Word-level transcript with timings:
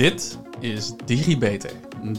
Dit 0.00 0.38
is 0.60 0.92
DigiBeter, 1.04 1.70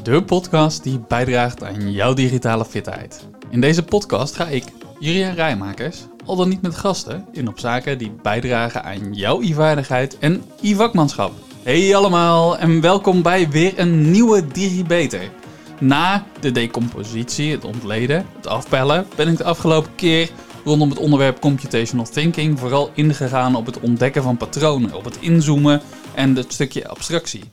de 0.03 0.23
podcast 0.23 0.83
die 0.83 0.99
bijdraagt 1.07 1.63
aan 1.63 1.91
jouw 1.91 2.13
digitale 2.13 2.65
fitheid. 2.65 3.27
In 3.49 3.61
deze 3.61 3.83
podcast 3.83 4.35
ga 4.35 4.47
ik, 4.47 4.63
Julian 4.99 5.33
Rijmakers, 5.33 5.99
al 6.25 6.35
dan 6.35 6.49
niet 6.49 6.61
met 6.61 6.75
gasten, 6.75 7.25
in 7.31 7.47
op 7.47 7.59
zaken 7.59 7.97
die 7.97 8.11
bijdragen 8.21 8.83
aan 8.83 9.13
jouw 9.13 9.41
e-vaardigheid 9.41 10.17
en 10.17 10.43
e-vakmanschap. 10.61 11.31
Hey 11.63 11.95
allemaal 11.95 12.57
en 12.57 12.81
welkom 12.81 13.21
bij 13.21 13.49
weer 13.49 13.79
een 13.79 14.11
nieuwe 14.11 14.47
DigiBeter. 14.47 15.29
Na 15.79 16.25
de 16.39 16.51
decompositie, 16.51 17.51
het 17.51 17.65
ontleden, 17.65 18.25
het 18.35 18.47
afpellen, 18.47 19.07
ben 19.15 19.27
ik 19.27 19.37
de 19.37 19.43
afgelopen 19.43 19.95
keer 19.95 20.29
rondom 20.63 20.89
het 20.89 20.99
onderwerp 20.99 21.39
computational 21.39 22.05
thinking 22.05 22.59
vooral 22.59 22.91
ingegaan 22.93 23.55
op 23.55 23.65
het 23.65 23.79
ontdekken 23.79 24.23
van 24.23 24.37
patronen, 24.37 24.93
op 24.93 25.05
het 25.05 25.17
inzoomen 25.19 25.81
en 26.13 26.35
het 26.35 26.53
stukje 26.53 26.87
abstractie. 26.87 27.43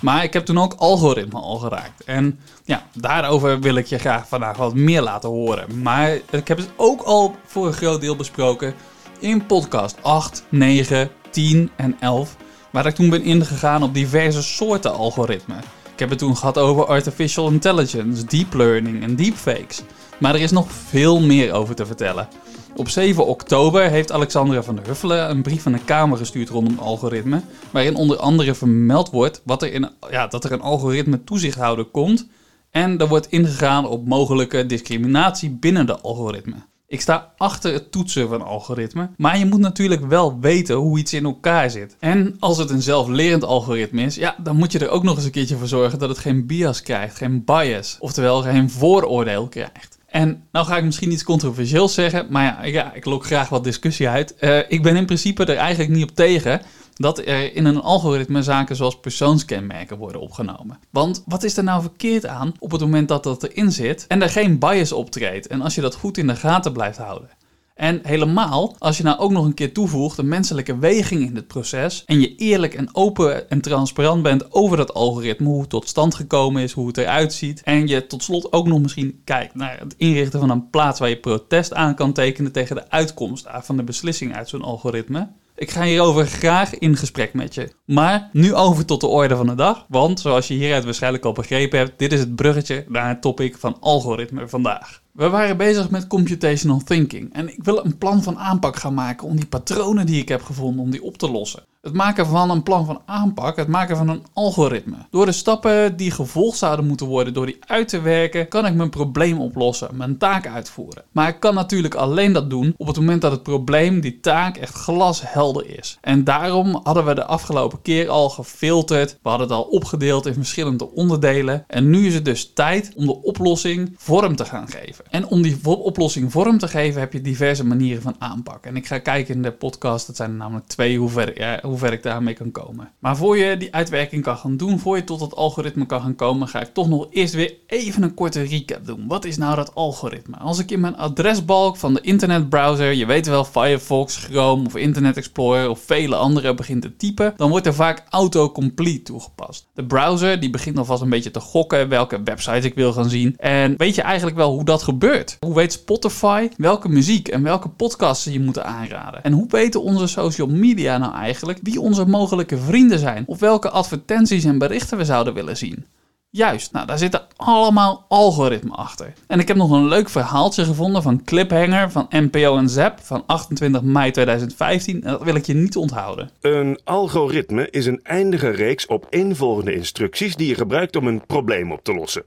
Maar 0.00 0.24
ik 0.24 0.32
heb 0.32 0.44
toen 0.44 0.58
ook 0.58 0.74
algoritme 0.74 1.38
al 1.38 1.56
geraakt. 1.56 2.04
En 2.04 2.38
ja, 2.64 2.86
daarover 2.92 3.60
wil 3.60 3.74
ik 3.74 3.86
je 3.86 3.98
graag 3.98 4.28
vandaag 4.28 4.56
wat 4.56 4.74
meer 4.74 5.02
laten 5.02 5.28
horen. 5.28 5.82
Maar 5.82 6.10
ik 6.30 6.48
heb 6.48 6.58
het 6.58 6.70
ook 6.76 7.02
al 7.02 7.36
voor 7.46 7.66
een 7.66 7.72
groot 7.72 8.00
deel 8.00 8.16
besproken 8.16 8.74
in 9.18 9.46
podcast 9.46 9.96
8, 10.02 10.44
9, 10.48 11.10
10 11.30 11.70
en 11.76 11.96
11. 12.00 12.36
Waar 12.70 12.86
ik 12.86 12.94
toen 12.94 13.10
ben 13.10 13.22
ingegaan 13.22 13.82
op 13.82 13.94
diverse 13.94 14.42
soorten 14.42 14.94
algoritmen. 14.94 15.60
Ik 15.92 15.98
heb 15.98 16.10
het 16.10 16.18
toen 16.18 16.36
gehad 16.36 16.58
over 16.58 16.86
artificial 16.86 17.48
intelligence, 17.48 18.24
deep 18.24 18.54
learning 18.54 19.02
en 19.02 19.16
deepfakes. 19.16 19.82
Maar 20.18 20.34
er 20.34 20.40
is 20.40 20.50
nog 20.50 20.70
veel 20.70 21.20
meer 21.20 21.52
over 21.52 21.74
te 21.74 21.86
vertellen. 21.86 22.28
Op 22.76 22.88
7 22.88 23.26
oktober 23.26 23.90
heeft 23.90 24.12
Alexandra 24.12 24.62
van 24.62 24.76
der 24.76 24.86
Huffelen 24.86 25.30
een 25.30 25.42
brief 25.42 25.62
van 25.62 25.72
de 25.72 25.84
Kamer 25.84 26.18
gestuurd 26.18 26.48
rondom 26.48 26.78
algoritme. 26.78 27.40
Waarin 27.70 27.94
onder 27.94 28.16
andere 28.16 28.54
vermeld 28.54 29.10
wordt 29.10 29.42
wat 29.44 29.62
er 29.62 29.72
in, 29.72 29.90
ja, 30.10 30.26
dat 30.26 30.44
er 30.44 30.52
een 30.52 30.60
algoritme 30.60 31.24
toezichthouder 31.24 31.84
komt. 31.84 32.28
En 32.70 32.98
er 32.98 33.08
wordt 33.08 33.30
ingegaan 33.30 33.86
op 33.86 34.06
mogelijke 34.06 34.66
discriminatie 34.66 35.50
binnen 35.50 35.86
de 35.86 36.00
algoritme. 36.00 36.54
Ik 36.86 37.00
sta 37.00 37.32
achter 37.36 37.72
het 37.72 37.92
toetsen 37.92 38.28
van 38.28 38.42
algoritme, 38.42 39.10
maar 39.16 39.38
je 39.38 39.46
moet 39.46 39.60
natuurlijk 39.60 40.06
wel 40.06 40.40
weten 40.40 40.74
hoe 40.74 40.98
iets 40.98 41.12
in 41.12 41.24
elkaar 41.24 41.70
zit. 41.70 41.96
En 41.98 42.36
als 42.38 42.58
het 42.58 42.70
een 42.70 42.82
zelflerend 42.82 43.44
algoritme 43.44 44.02
is, 44.02 44.14
ja, 44.14 44.36
dan 44.42 44.56
moet 44.56 44.72
je 44.72 44.78
er 44.78 44.88
ook 44.88 45.02
nog 45.02 45.16
eens 45.16 45.24
een 45.24 45.30
keertje 45.30 45.56
voor 45.56 45.66
zorgen 45.66 45.98
dat 45.98 46.08
het 46.08 46.18
geen 46.18 46.46
bias 46.46 46.82
krijgt, 46.82 47.16
geen 47.16 47.44
bias, 47.44 47.96
oftewel 48.00 48.42
geen 48.42 48.70
vooroordeel 48.70 49.48
krijgt. 49.48 49.95
En 50.06 50.42
nou 50.52 50.66
ga 50.66 50.76
ik 50.76 50.84
misschien 50.84 51.12
iets 51.12 51.24
controversieels 51.24 51.94
zeggen, 51.94 52.26
maar 52.30 52.44
ja, 52.44 52.64
ja 52.64 52.94
ik 52.94 53.04
lok 53.04 53.26
graag 53.26 53.48
wat 53.48 53.64
discussie 53.64 54.08
uit. 54.08 54.34
Uh, 54.40 54.58
ik 54.68 54.82
ben 54.82 54.96
in 54.96 55.06
principe 55.06 55.44
er 55.44 55.56
eigenlijk 55.56 55.90
niet 55.90 56.10
op 56.10 56.16
tegen 56.16 56.60
dat 56.94 57.18
er 57.18 57.54
in 57.54 57.64
een 57.64 57.80
algoritme 57.80 58.42
zaken 58.42 58.76
zoals 58.76 59.00
persoonskenmerken 59.00 59.96
worden 59.96 60.20
opgenomen. 60.20 60.78
Want 60.90 61.22
wat 61.26 61.42
is 61.42 61.56
er 61.56 61.64
nou 61.64 61.82
verkeerd 61.82 62.26
aan 62.26 62.52
op 62.58 62.70
het 62.70 62.80
moment 62.80 63.08
dat 63.08 63.22
dat 63.22 63.42
erin 63.42 63.72
zit 63.72 64.06
en 64.06 64.22
er 64.22 64.30
geen 64.30 64.58
bias 64.58 64.92
optreedt 64.92 65.46
en 65.46 65.60
als 65.60 65.74
je 65.74 65.80
dat 65.80 65.94
goed 65.94 66.18
in 66.18 66.26
de 66.26 66.36
gaten 66.36 66.72
blijft 66.72 66.98
houden? 66.98 67.28
En 67.76 68.00
helemaal 68.02 68.76
als 68.78 68.96
je 68.96 69.02
nou 69.02 69.18
ook 69.18 69.30
nog 69.30 69.44
een 69.44 69.54
keer 69.54 69.72
toevoegt 69.72 70.18
een 70.18 70.28
menselijke 70.28 70.78
weging 70.78 71.28
in 71.28 71.36
het 71.36 71.46
proces 71.46 72.02
en 72.06 72.20
je 72.20 72.36
eerlijk 72.36 72.74
en 72.74 72.94
open 72.94 73.50
en 73.50 73.60
transparant 73.60 74.22
bent 74.22 74.52
over 74.52 74.76
dat 74.76 74.94
algoritme, 74.94 75.46
hoe 75.46 75.60
het 75.60 75.70
tot 75.70 75.88
stand 75.88 76.14
gekomen 76.14 76.62
is, 76.62 76.72
hoe 76.72 76.86
het 76.86 76.96
eruit 76.96 77.32
ziet. 77.32 77.62
En 77.62 77.86
je 77.86 78.06
tot 78.06 78.22
slot 78.22 78.52
ook 78.52 78.66
nog 78.66 78.80
misschien 78.80 79.20
kijkt 79.24 79.54
naar 79.54 79.78
het 79.78 79.94
inrichten 79.96 80.40
van 80.40 80.50
een 80.50 80.70
plaats 80.70 81.00
waar 81.00 81.08
je 81.08 81.16
protest 81.20 81.74
aan 81.74 81.94
kan 81.94 82.12
tekenen 82.12 82.52
tegen 82.52 82.76
de 82.76 82.90
uitkomst 82.90 83.46
van 83.60 83.76
de 83.76 83.84
beslissing 83.84 84.34
uit 84.34 84.48
zo'n 84.48 84.62
algoritme. 84.62 85.28
Ik 85.54 85.70
ga 85.70 85.82
hierover 85.82 86.26
graag 86.26 86.78
in 86.78 86.96
gesprek 86.96 87.34
met 87.34 87.54
je. 87.54 87.72
Maar 87.84 88.28
nu 88.32 88.54
over 88.54 88.86
tot 88.86 89.00
de 89.00 89.06
orde 89.06 89.36
van 89.36 89.46
de 89.46 89.54
dag. 89.54 89.84
Want 89.88 90.20
zoals 90.20 90.48
je 90.48 90.54
hieruit 90.54 90.84
waarschijnlijk 90.84 91.24
al 91.24 91.32
begrepen 91.32 91.78
hebt, 91.78 91.98
dit 91.98 92.12
is 92.12 92.20
het 92.20 92.34
bruggetje 92.34 92.84
naar 92.88 93.08
het 93.08 93.20
topic 93.20 93.56
van 93.56 93.76
algoritme 93.80 94.48
vandaag. 94.48 95.04
We 95.16 95.28
waren 95.28 95.56
bezig 95.56 95.90
met 95.90 96.06
computational 96.06 96.80
thinking 96.84 97.32
en 97.32 97.48
ik 97.48 97.64
wil 97.64 97.84
een 97.84 97.98
plan 97.98 98.22
van 98.22 98.38
aanpak 98.38 98.76
gaan 98.76 98.94
maken 98.94 99.26
om 99.26 99.36
die 99.36 99.46
patronen 99.46 100.06
die 100.06 100.20
ik 100.20 100.28
heb 100.28 100.42
gevonden, 100.42 100.84
om 100.84 100.90
die 100.90 101.02
op 101.02 101.18
te 101.18 101.30
lossen. 101.30 101.62
Het 101.86 101.94
maken 101.94 102.26
van 102.26 102.50
een 102.50 102.62
plan 102.62 102.86
van 102.86 103.02
aanpak, 103.04 103.56
het 103.56 103.68
maken 103.68 103.96
van 103.96 104.08
een 104.08 104.24
algoritme. 104.32 104.96
Door 105.10 105.26
de 105.26 105.32
stappen 105.32 105.96
die 105.96 106.10
gevolgd 106.10 106.58
zouden 106.58 106.86
moeten 106.86 107.06
worden, 107.06 107.34
door 107.34 107.46
die 107.46 107.56
uit 107.60 107.88
te 107.88 108.00
werken, 108.00 108.48
kan 108.48 108.66
ik 108.66 108.74
mijn 108.74 108.90
probleem 108.90 109.40
oplossen, 109.40 109.96
mijn 109.96 110.18
taak 110.18 110.46
uitvoeren. 110.46 111.02
Maar 111.12 111.28
ik 111.28 111.40
kan 111.40 111.54
natuurlijk 111.54 111.94
alleen 111.94 112.32
dat 112.32 112.50
doen 112.50 112.74
op 112.76 112.86
het 112.86 112.96
moment 112.96 113.22
dat 113.22 113.32
het 113.32 113.42
probleem, 113.42 114.00
die 114.00 114.20
taak, 114.20 114.56
echt 114.56 114.74
glashelder 114.74 115.78
is. 115.78 115.98
En 116.00 116.24
daarom 116.24 116.80
hadden 116.82 117.04
we 117.04 117.14
de 117.14 117.24
afgelopen 117.24 117.82
keer 117.82 118.08
al 118.08 118.28
gefilterd, 118.28 119.18
we 119.22 119.28
hadden 119.28 119.46
het 119.46 119.56
al 119.56 119.62
opgedeeld 119.62 120.26
in 120.26 120.34
verschillende 120.34 120.90
onderdelen. 120.92 121.64
En 121.66 121.90
nu 121.90 122.06
is 122.06 122.14
het 122.14 122.24
dus 122.24 122.52
tijd 122.52 122.92
om 122.96 123.06
de 123.06 123.22
oplossing 123.22 123.94
vorm 123.96 124.36
te 124.36 124.44
gaan 124.44 124.68
geven. 124.68 125.04
En 125.10 125.26
om 125.26 125.42
die 125.42 125.56
oplossing 125.64 126.32
vorm 126.32 126.58
te 126.58 126.68
geven 126.68 127.00
heb 127.00 127.12
je 127.12 127.20
diverse 127.20 127.64
manieren 127.64 128.02
van 128.02 128.16
aanpak. 128.18 128.64
En 128.64 128.76
ik 128.76 128.86
ga 128.86 128.98
kijken 128.98 129.34
in 129.34 129.42
de 129.42 129.52
podcast, 129.52 130.06
dat 130.06 130.16
zijn 130.16 130.30
er 130.30 130.36
namelijk 130.36 130.66
twee, 130.66 130.98
hoe 130.98 131.08
ver, 131.08 131.38
ja, 131.38 131.58
hoe 131.62 131.78
ver 131.78 131.92
ik 131.92 132.02
daarmee 132.02 132.34
kan 132.34 132.50
komen. 132.50 132.90
Maar 132.98 133.16
voor 133.16 133.36
je 133.36 133.56
die 133.56 133.74
uitwerking 133.74 134.22
kan 134.22 134.36
gaan 134.36 134.56
doen, 134.56 134.78
voor 134.78 134.96
je 134.96 135.04
tot 135.04 135.20
dat 135.20 135.36
algoritme 135.36 135.86
kan 135.86 136.00
gaan 136.00 136.14
komen, 136.14 136.48
ga 136.48 136.60
ik 136.60 136.74
toch 136.74 136.88
nog 136.88 137.06
eerst 137.10 137.34
weer 137.34 137.54
even 137.66 138.02
een 138.02 138.14
korte 138.14 138.42
recap 138.42 138.86
doen. 138.86 139.04
Wat 139.06 139.24
is 139.24 139.36
nou 139.36 139.56
dat 139.56 139.74
algoritme? 139.74 140.36
Als 140.36 140.58
ik 140.58 140.70
in 140.70 140.80
mijn 140.80 140.96
adresbalk 140.96 141.76
van 141.76 141.94
de 141.94 142.00
internetbrowser, 142.00 142.92
je 142.92 143.06
weet 143.06 143.26
wel 143.26 143.44
Firefox, 143.44 144.16
Chrome 144.16 144.66
of 144.66 144.76
Internet 144.76 145.16
Explorer 145.16 145.70
of 145.70 145.80
vele 145.80 146.16
andere 146.16 146.54
begint 146.54 146.82
te 146.82 146.96
typen, 146.96 147.34
dan 147.36 147.50
wordt 147.50 147.66
er 147.66 147.74
vaak 147.74 148.04
autocomplete 148.10 149.02
toegepast. 149.02 149.68
De 149.74 149.84
browser 149.84 150.40
die 150.40 150.50
begint 150.50 150.78
alvast 150.78 151.02
een 151.02 151.10
beetje 151.10 151.30
te 151.30 151.40
gokken 151.40 151.88
welke 151.88 152.22
websites 152.22 152.64
ik 152.64 152.74
wil 152.74 152.92
gaan 152.92 153.08
zien. 153.08 153.34
En 153.36 153.74
weet 153.76 153.94
je 153.94 154.02
eigenlijk 154.02 154.36
wel 154.36 154.52
hoe 154.52 154.64
dat 154.64 154.82
gebeurt? 154.82 154.94
Hoe 155.40 155.54
weet 155.54 155.72
Spotify 155.72 156.48
welke 156.56 156.88
muziek 156.88 157.28
en 157.28 157.42
welke 157.42 157.68
podcasts 157.68 158.24
je 158.24 158.40
moeten 158.40 158.64
aanraden? 158.64 159.22
En 159.22 159.32
hoe 159.32 159.46
weten 159.48 159.82
onze 159.82 160.06
social 160.06 160.48
media 160.48 160.98
nou 160.98 161.14
eigenlijk 161.14 161.58
wie 161.62 161.80
onze 161.80 162.06
mogelijke 162.06 162.58
vrienden 162.58 162.98
zijn? 162.98 163.24
Of 163.26 163.38
welke 163.38 163.70
advertenties 163.70 164.44
en 164.44 164.58
berichten 164.58 164.98
we 164.98 165.04
zouden 165.04 165.34
willen 165.34 165.56
zien? 165.56 165.86
Juist, 166.30 166.72
nou 166.72 166.86
daar 166.86 166.98
zitten 166.98 167.26
allemaal 167.36 168.04
algoritmen 168.08 168.76
achter. 168.76 169.12
En 169.26 169.40
ik 169.40 169.48
heb 169.48 169.56
nog 169.56 169.70
een 169.70 169.88
leuk 169.88 170.08
verhaaltje 170.08 170.64
gevonden 170.64 171.02
van 171.02 171.24
Cliphanger 171.24 171.90
van 171.90 172.06
NPO 172.10 172.56
en 172.56 172.68
ZAP 172.68 173.00
van 173.02 173.22
28 173.26 173.82
mei 173.82 174.10
2015 174.10 175.02
en 175.02 175.10
dat 175.10 175.22
wil 175.22 175.34
ik 175.34 175.46
je 175.46 175.54
niet 175.54 175.76
onthouden. 175.76 176.30
Een 176.40 176.80
algoritme 176.84 177.70
is 177.70 177.86
een 177.86 178.00
eindige 178.02 178.48
reeks 178.48 178.88
opeenvolgende 178.88 179.74
instructies 179.74 180.36
die 180.36 180.48
je 180.48 180.54
gebruikt 180.54 180.96
om 180.96 181.06
een 181.06 181.26
probleem 181.26 181.72
op 181.72 181.84
te 181.84 181.94
lossen. 181.94 182.24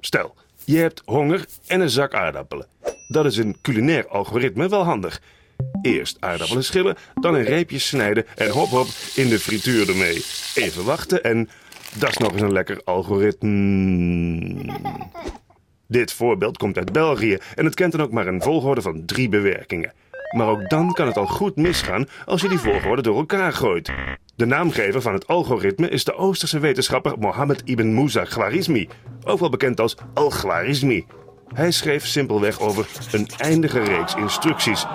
Stel, 0.00 0.34
je 0.64 0.78
hebt 0.78 1.02
honger 1.04 1.46
en 1.66 1.80
een 1.80 1.90
zak 1.90 2.14
aardappelen. 2.14 2.66
Dat 3.08 3.26
is 3.26 3.36
een 3.36 3.56
culinair 3.62 4.08
algoritme 4.08 4.68
wel 4.68 4.82
handig. 4.82 5.20
Eerst 5.82 6.16
aardappelen 6.20 6.64
schillen, 6.64 6.96
dan 7.14 7.36
in 7.36 7.44
reepjes 7.44 7.86
snijden 7.86 8.26
en 8.36 8.50
hop 8.50 8.68
hop 8.68 8.86
in 9.14 9.28
de 9.28 9.38
frituur 9.38 9.88
ermee. 9.88 10.24
Even 10.54 10.84
wachten 10.84 11.22
en 11.22 11.48
dat 11.98 12.10
is 12.10 12.16
nog 12.16 12.32
eens 12.32 12.40
een 12.40 12.52
lekker 12.52 12.80
algoritme. 12.84 13.52
Dit 15.86 16.12
voorbeeld 16.12 16.56
komt 16.56 16.76
uit 16.76 16.92
België 16.92 17.38
en 17.54 17.64
het 17.64 17.74
kent 17.74 17.92
dan 17.92 18.00
ook 18.00 18.12
maar 18.12 18.26
een 18.26 18.42
volgorde 18.42 18.82
van 18.82 19.04
drie 19.04 19.28
bewerkingen. 19.28 19.92
Maar 20.32 20.48
ook 20.48 20.70
dan 20.70 20.92
kan 20.92 21.06
het 21.06 21.16
al 21.16 21.26
goed 21.26 21.56
misgaan 21.56 22.08
als 22.24 22.40
je 22.40 22.48
die 22.48 22.58
volgorde 22.58 23.02
door 23.02 23.16
elkaar 23.16 23.52
gooit. 23.52 23.92
De 24.36 24.46
naamgever 24.46 25.02
van 25.02 25.12
het 25.12 25.26
algoritme 25.26 25.88
is 25.88 26.04
de 26.04 26.14
Oosterse 26.14 26.58
wetenschapper 26.58 27.18
Mohammed 27.18 27.62
ibn 27.64 27.94
Musa 27.94 28.24
Khwarizmi, 28.24 28.88
ook 29.24 29.38
wel 29.38 29.50
bekend 29.50 29.80
als 29.80 29.96
Al-Khwarizmi. 30.14 31.06
Hij 31.54 31.70
schreef 31.70 32.06
simpelweg 32.06 32.60
over 32.60 32.86
een 33.12 33.28
eindige 33.38 33.80
reeks 33.80 34.14
instructies. 34.14 34.86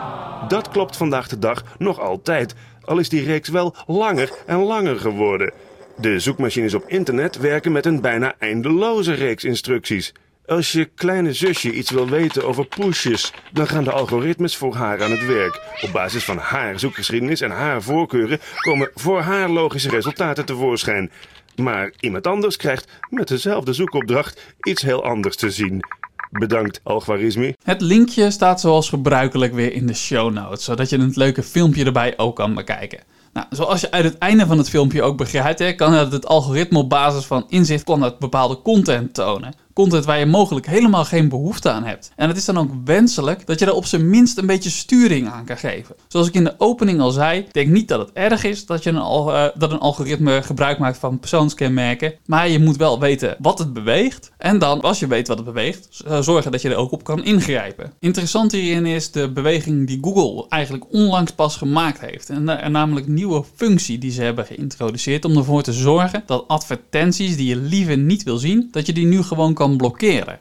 Dat 0.47 0.69
klopt 0.69 0.97
vandaag 0.97 1.27
de 1.27 1.39
dag 1.39 1.63
nog 1.77 1.99
altijd, 1.99 2.55
al 2.81 2.97
is 2.97 3.09
die 3.09 3.23
reeks 3.23 3.49
wel 3.49 3.75
langer 3.87 4.29
en 4.45 4.57
langer 4.57 4.99
geworden. 4.99 5.53
De 5.97 6.19
zoekmachines 6.19 6.73
op 6.73 6.83
internet 6.87 7.37
werken 7.37 7.71
met 7.71 7.85
een 7.85 8.01
bijna 8.01 8.33
eindeloze 8.39 9.13
reeks 9.13 9.43
instructies. 9.43 10.13
Als 10.47 10.71
je 10.71 10.85
kleine 10.85 11.33
zusje 11.33 11.73
iets 11.73 11.91
wil 11.91 12.07
weten 12.09 12.47
over 12.47 12.65
poesjes, 12.65 13.33
dan 13.51 13.67
gaan 13.67 13.83
de 13.83 13.91
algoritmes 13.91 14.55
voor 14.55 14.75
haar 14.75 15.03
aan 15.03 15.11
het 15.11 15.25
werk. 15.25 15.61
Op 15.81 15.91
basis 15.91 16.23
van 16.23 16.37
haar 16.37 16.79
zoekgeschiedenis 16.79 17.41
en 17.41 17.51
haar 17.51 17.81
voorkeuren 17.81 18.39
komen 18.61 18.89
voor 18.95 19.21
haar 19.21 19.49
logische 19.49 19.89
resultaten 19.89 20.45
tevoorschijn. 20.45 21.11
Maar 21.55 21.93
iemand 21.99 22.27
anders 22.27 22.55
krijgt 22.55 22.91
met 23.09 23.27
dezelfde 23.27 23.73
zoekopdracht 23.73 24.55
iets 24.61 24.81
heel 24.81 25.03
anders 25.03 25.35
te 25.35 25.51
zien. 25.51 25.83
Bedankt, 26.31 26.79
Algoritme. 26.83 27.55
Het 27.63 27.81
linkje 27.81 28.31
staat 28.31 28.61
zoals 28.61 28.89
gebruikelijk 28.89 29.53
weer 29.53 29.73
in 29.73 29.87
de 29.87 29.95
show 29.95 30.33
notes, 30.33 30.63
zodat 30.63 30.89
je 30.89 30.99
het 30.99 31.15
leuke 31.15 31.43
filmpje 31.43 31.85
erbij 31.85 32.17
ook 32.17 32.35
kan 32.35 32.53
bekijken. 32.53 32.99
Nou, 33.33 33.47
zoals 33.49 33.81
je 33.81 33.91
uit 33.91 34.03
het 34.03 34.17
einde 34.17 34.45
van 34.45 34.57
het 34.57 34.69
filmpje 34.69 35.03
ook 35.03 35.17
begrijpt, 35.17 35.59
hè, 35.59 35.73
kan 35.73 35.93
het, 35.93 36.11
het 36.11 36.25
algoritme 36.25 36.77
op 36.77 36.89
basis 36.89 37.25
van 37.25 37.45
inzicht 37.49 37.83
kan 37.83 38.01
het 38.01 38.19
bepaalde 38.19 38.61
content 38.61 39.13
tonen. 39.13 39.65
Content 39.77 40.05
waar 40.05 40.19
je 40.19 40.25
mogelijk 40.25 40.65
helemaal 40.65 41.05
geen 41.05 41.29
behoefte 41.29 41.69
aan 41.69 41.83
hebt. 41.83 42.11
En 42.15 42.27
het 42.27 42.37
is 42.37 42.45
dan 42.45 42.57
ook 42.57 42.71
wenselijk 42.85 43.47
dat 43.47 43.59
je 43.59 43.65
er 43.65 43.73
op 43.73 43.85
zijn 43.85 44.09
minst 44.09 44.37
een 44.37 44.45
beetje 44.45 44.69
sturing 44.69 45.29
aan 45.29 45.45
kan 45.45 45.57
geven. 45.57 45.95
Zoals 46.07 46.27
ik 46.27 46.33
in 46.33 46.43
de 46.43 46.55
opening 46.57 46.99
al 46.99 47.11
zei, 47.11 47.45
denk 47.51 47.69
niet 47.69 47.87
dat 47.87 47.99
het 47.99 48.11
erg 48.13 48.43
is 48.43 48.65
dat, 48.65 48.83
je 48.83 48.89
een, 48.89 48.97
al, 48.97 49.33
uh, 49.33 49.45
dat 49.55 49.71
een 49.71 49.79
algoritme 49.79 50.41
gebruik 50.41 50.79
maakt 50.79 50.97
van 50.97 51.19
persoonskenmerken. 51.19 52.13
Maar 52.25 52.49
je 52.49 52.59
moet 52.59 52.77
wel 52.77 52.99
weten 52.99 53.35
wat 53.39 53.59
het 53.59 53.73
beweegt. 53.73 54.31
En 54.37 54.59
dan, 54.59 54.81
als 54.81 54.99
je 54.99 55.07
weet 55.07 55.27
wat 55.27 55.37
het 55.37 55.45
beweegt, 55.45 56.03
zorgen 56.21 56.51
dat 56.51 56.61
je 56.61 56.69
er 56.69 56.75
ook 56.75 56.91
op 56.91 57.03
kan 57.03 57.23
ingrijpen. 57.23 57.93
Interessant 57.99 58.51
hierin 58.51 58.85
is 58.85 59.11
de 59.11 59.31
beweging 59.31 59.87
die 59.87 59.99
Google 60.01 60.45
eigenlijk 60.49 60.93
onlangs 60.93 61.31
pas 61.31 61.55
gemaakt 61.55 61.99
heeft. 61.99 62.29
En, 62.29 62.61
en 62.61 62.71
namelijk 62.71 63.07
nieuwe 63.07 63.43
functie 63.55 63.97
die 63.97 64.11
ze 64.11 64.21
hebben 64.21 64.45
geïntroduceerd 64.45 65.25
om 65.25 65.37
ervoor 65.37 65.61
te 65.61 65.73
zorgen 65.73 66.23
dat 66.25 66.47
advertenties 66.47 67.37
die 67.37 67.47
je 67.47 67.55
liever 67.55 67.97
niet 67.97 68.23
wil 68.23 68.37
zien, 68.37 68.67
dat 68.71 68.85
je 68.85 68.93
die 68.93 69.05
nu 69.05 69.23
gewoon 69.23 69.53
kan 69.53 69.66
blokkeren 69.75 70.39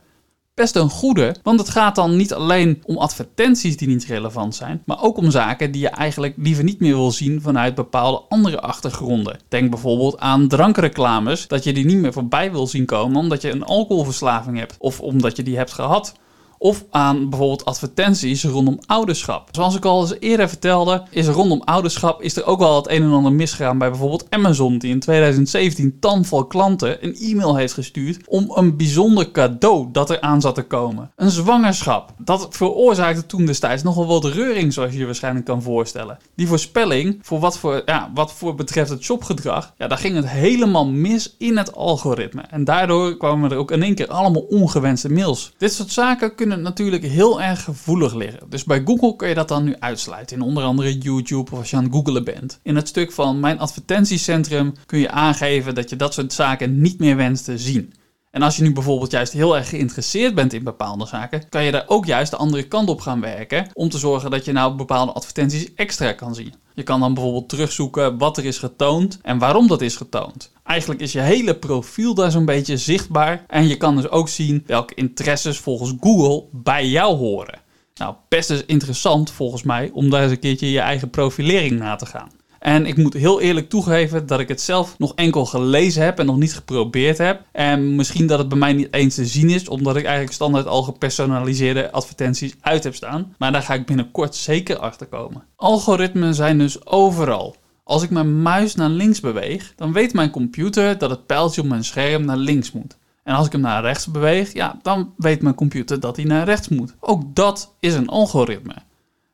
best 0.56 0.76
een 0.76 0.90
goede, 0.90 1.34
want 1.42 1.60
het 1.60 1.68
gaat 1.68 1.94
dan 1.94 2.16
niet 2.16 2.34
alleen 2.34 2.82
om 2.84 2.96
advertenties 2.98 3.76
die 3.76 3.88
niet 3.88 4.04
relevant 4.04 4.54
zijn, 4.54 4.82
maar 4.84 5.02
ook 5.02 5.16
om 5.16 5.30
zaken 5.30 5.70
die 5.70 5.80
je 5.80 5.88
eigenlijk 5.88 6.34
liever 6.36 6.64
niet 6.64 6.80
meer 6.80 6.94
wil 6.94 7.10
zien 7.10 7.40
vanuit 7.40 7.74
bepaalde 7.74 8.22
andere 8.28 8.60
achtergronden. 8.60 9.38
Denk 9.48 9.70
bijvoorbeeld 9.70 10.18
aan 10.18 10.48
drankreclames, 10.48 11.48
dat 11.48 11.64
je 11.64 11.72
die 11.72 11.84
niet 11.84 11.96
meer 11.96 12.12
voorbij 12.12 12.52
wil 12.52 12.66
zien 12.66 12.84
komen 12.84 13.16
omdat 13.16 13.42
je 13.42 13.50
een 13.50 13.64
alcoholverslaving 13.64 14.58
hebt 14.58 14.76
of 14.78 15.00
omdat 15.00 15.36
je 15.36 15.42
die 15.42 15.56
hebt 15.56 15.72
gehad 15.72 16.14
of 16.58 16.84
aan 16.90 17.28
bijvoorbeeld 17.30 17.64
advertenties 17.64 18.44
rondom 18.44 18.78
ouderschap. 18.86 19.48
Zoals 19.50 19.76
ik 19.76 19.84
al 19.84 20.00
eens 20.00 20.14
eerder 20.20 20.48
vertelde, 20.48 21.02
is 21.10 21.26
rondom 21.26 21.62
ouderschap 21.64 22.22
is 22.22 22.36
er 22.36 22.44
ook 22.44 22.58
wel 22.58 22.76
het 22.76 22.90
een 22.90 23.02
en 23.02 23.12
ander 23.12 23.32
misgegaan 23.32 23.78
bij 23.78 23.90
bijvoorbeeld 23.90 24.26
Amazon, 24.30 24.78
die 24.78 24.90
in 24.90 25.00
2017 25.00 25.96
tanvol 26.00 26.44
klanten 26.44 27.04
een 27.04 27.14
e-mail 27.14 27.56
heeft 27.56 27.72
gestuurd 27.72 28.28
om 28.28 28.52
een 28.54 28.76
bijzonder 28.76 29.30
cadeau 29.30 29.88
dat 29.92 30.10
er 30.10 30.20
aan 30.20 30.40
zat 30.40 30.54
te 30.54 30.62
komen. 30.62 31.10
Een 31.16 31.30
zwangerschap. 31.30 32.12
Dat 32.18 32.46
veroorzaakte 32.50 33.26
toen 33.26 33.46
destijds 33.46 33.82
nogal 33.82 34.06
wat 34.06 34.24
reuring, 34.24 34.72
zoals 34.72 34.92
je 34.92 34.98
je 34.98 35.04
waarschijnlijk 35.04 35.46
kan 35.46 35.62
voorstellen. 35.62 36.18
Die 36.34 36.46
voorspelling, 36.46 37.18
voor 37.22 37.40
wat 37.40 37.58
voor, 37.58 37.82
ja, 37.84 38.10
wat 38.14 38.32
voor 38.32 38.54
betreft 38.54 38.90
het 38.90 39.02
shopgedrag, 39.02 39.72
ja, 39.78 39.86
daar 39.86 39.98
ging 39.98 40.16
het 40.16 40.28
helemaal 40.28 40.86
mis 40.86 41.34
in 41.38 41.56
het 41.56 41.74
algoritme. 41.74 42.40
En 42.40 42.64
daardoor 42.64 43.16
kwamen 43.16 43.50
er 43.50 43.56
ook 43.56 43.70
in 43.70 43.82
één 43.82 43.94
keer 43.94 44.08
allemaal 44.08 44.42
ongewenste 44.42 45.12
mails. 45.12 45.52
Dit 45.58 45.72
soort 45.72 45.90
zaken 45.90 46.34
kunnen 46.34 46.45
kunnen 46.48 46.64
natuurlijk 46.64 47.02
heel 47.02 47.42
erg 47.42 47.64
gevoelig 47.64 48.14
liggen. 48.14 48.50
Dus 48.50 48.64
bij 48.64 48.82
Google 48.84 49.16
kun 49.16 49.28
je 49.28 49.34
dat 49.34 49.48
dan 49.48 49.64
nu 49.64 49.76
uitsluiten. 49.78 50.36
In 50.36 50.42
onder 50.42 50.64
andere 50.64 50.98
YouTube 50.98 51.50
of 51.50 51.58
als 51.58 51.70
je 51.70 51.76
aan 51.76 51.84
het 51.84 51.92
googlen 51.92 52.24
bent. 52.24 52.60
In 52.62 52.76
het 52.76 52.88
stuk 52.88 53.12
van 53.12 53.40
mijn 53.40 53.58
advertentiecentrum 53.58 54.72
kun 54.86 54.98
je 54.98 55.10
aangeven 55.10 55.74
dat 55.74 55.90
je 55.90 55.96
dat 55.96 56.14
soort 56.14 56.32
zaken 56.32 56.80
niet 56.80 56.98
meer 56.98 57.16
wenst 57.16 57.44
te 57.44 57.58
zien. 57.58 57.94
En 58.30 58.42
als 58.42 58.56
je 58.56 58.62
nu 58.62 58.72
bijvoorbeeld 58.72 59.10
juist 59.10 59.32
heel 59.32 59.56
erg 59.56 59.68
geïnteresseerd 59.68 60.34
bent 60.34 60.52
in 60.52 60.64
bepaalde 60.64 61.06
zaken, 61.06 61.48
kan 61.48 61.64
je 61.64 61.70
daar 61.70 61.84
ook 61.86 62.06
juist 62.06 62.30
de 62.30 62.36
andere 62.36 62.68
kant 62.68 62.88
op 62.88 63.00
gaan 63.00 63.20
werken 63.20 63.66
om 63.72 63.88
te 63.88 63.98
zorgen 63.98 64.30
dat 64.30 64.44
je 64.44 64.52
nou 64.52 64.74
bepaalde 64.74 65.12
advertenties 65.12 65.74
extra 65.74 66.12
kan 66.12 66.34
zien. 66.34 66.54
Je 66.76 66.82
kan 66.82 67.00
dan 67.00 67.14
bijvoorbeeld 67.14 67.48
terugzoeken 67.48 68.18
wat 68.18 68.36
er 68.36 68.44
is 68.44 68.58
getoond 68.58 69.18
en 69.22 69.38
waarom 69.38 69.66
dat 69.66 69.80
is 69.80 69.96
getoond. 69.96 70.52
Eigenlijk 70.64 71.00
is 71.00 71.12
je 71.12 71.20
hele 71.20 71.54
profiel 71.54 72.14
daar 72.14 72.30
zo'n 72.30 72.44
beetje 72.44 72.76
zichtbaar 72.76 73.44
en 73.48 73.68
je 73.68 73.76
kan 73.76 73.96
dus 73.96 74.08
ook 74.08 74.28
zien 74.28 74.62
welke 74.66 74.94
interesses 74.94 75.58
volgens 75.58 75.94
Google 76.00 76.44
bij 76.52 76.88
jou 76.88 77.16
horen. 77.16 77.60
Nou, 77.94 78.14
best 78.28 78.50
is 78.50 78.64
interessant 78.64 79.30
volgens 79.30 79.62
mij 79.62 79.90
om 79.92 80.10
daar 80.10 80.22
eens 80.22 80.30
een 80.30 80.38
keertje 80.38 80.70
je 80.70 80.80
eigen 80.80 81.10
profilering 81.10 81.78
na 81.78 81.96
te 81.96 82.06
gaan. 82.06 82.30
En 82.66 82.86
ik 82.86 82.96
moet 82.96 83.14
heel 83.14 83.40
eerlijk 83.40 83.68
toegeven 83.68 84.26
dat 84.26 84.40
ik 84.40 84.48
het 84.48 84.60
zelf 84.60 84.98
nog 84.98 85.14
enkel 85.14 85.46
gelezen 85.46 86.04
heb 86.04 86.18
en 86.18 86.26
nog 86.26 86.36
niet 86.36 86.54
geprobeerd 86.54 87.18
heb. 87.18 87.42
En 87.52 87.94
misschien 87.94 88.26
dat 88.26 88.38
het 88.38 88.48
bij 88.48 88.58
mij 88.58 88.72
niet 88.72 88.94
eens 88.94 89.14
te 89.14 89.26
zien 89.26 89.50
is, 89.50 89.68
omdat 89.68 89.96
ik 89.96 90.04
eigenlijk 90.04 90.34
standaard 90.34 90.66
al 90.66 90.82
gepersonaliseerde 90.82 91.92
advertenties 91.92 92.54
uit 92.60 92.84
heb 92.84 92.94
staan. 92.94 93.34
Maar 93.38 93.52
daar 93.52 93.62
ga 93.62 93.74
ik 93.74 93.86
binnenkort 93.86 94.34
zeker 94.34 94.78
achter 94.78 95.06
komen. 95.06 95.44
Algoritmen 95.56 96.34
zijn 96.34 96.58
dus 96.58 96.86
overal. 96.86 97.56
Als 97.84 98.02
ik 98.02 98.10
mijn 98.10 98.42
muis 98.42 98.74
naar 98.74 98.90
links 98.90 99.20
beweeg, 99.20 99.72
dan 99.76 99.92
weet 99.92 100.12
mijn 100.12 100.30
computer 100.30 100.98
dat 100.98 101.10
het 101.10 101.26
pijltje 101.26 101.60
op 101.60 101.68
mijn 101.68 101.84
scherm 101.84 102.24
naar 102.24 102.36
links 102.36 102.72
moet. 102.72 102.96
En 103.22 103.34
als 103.34 103.46
ik 103.46 103.52
hem 103.52 103.60
naar 103.60 103.82
rechts 103.82 104.06
beweeg, 104.06 104.52
ja, 104.52 104.78
dan 104.82 105.12
weet 105.16 105.42
mijn 105.42 105.54
computer 105.54 106.00
dat 106.00 106.16
hij 106.16 106.24
naar 106.24 106.44
rechts 106.44 106.68
moet. 106.68 106.94
Ook 107.00 107.34
dat 107.34 107.74
is 107.80 107.94
een 107.94 108.08
algoritme. 108.08 108.74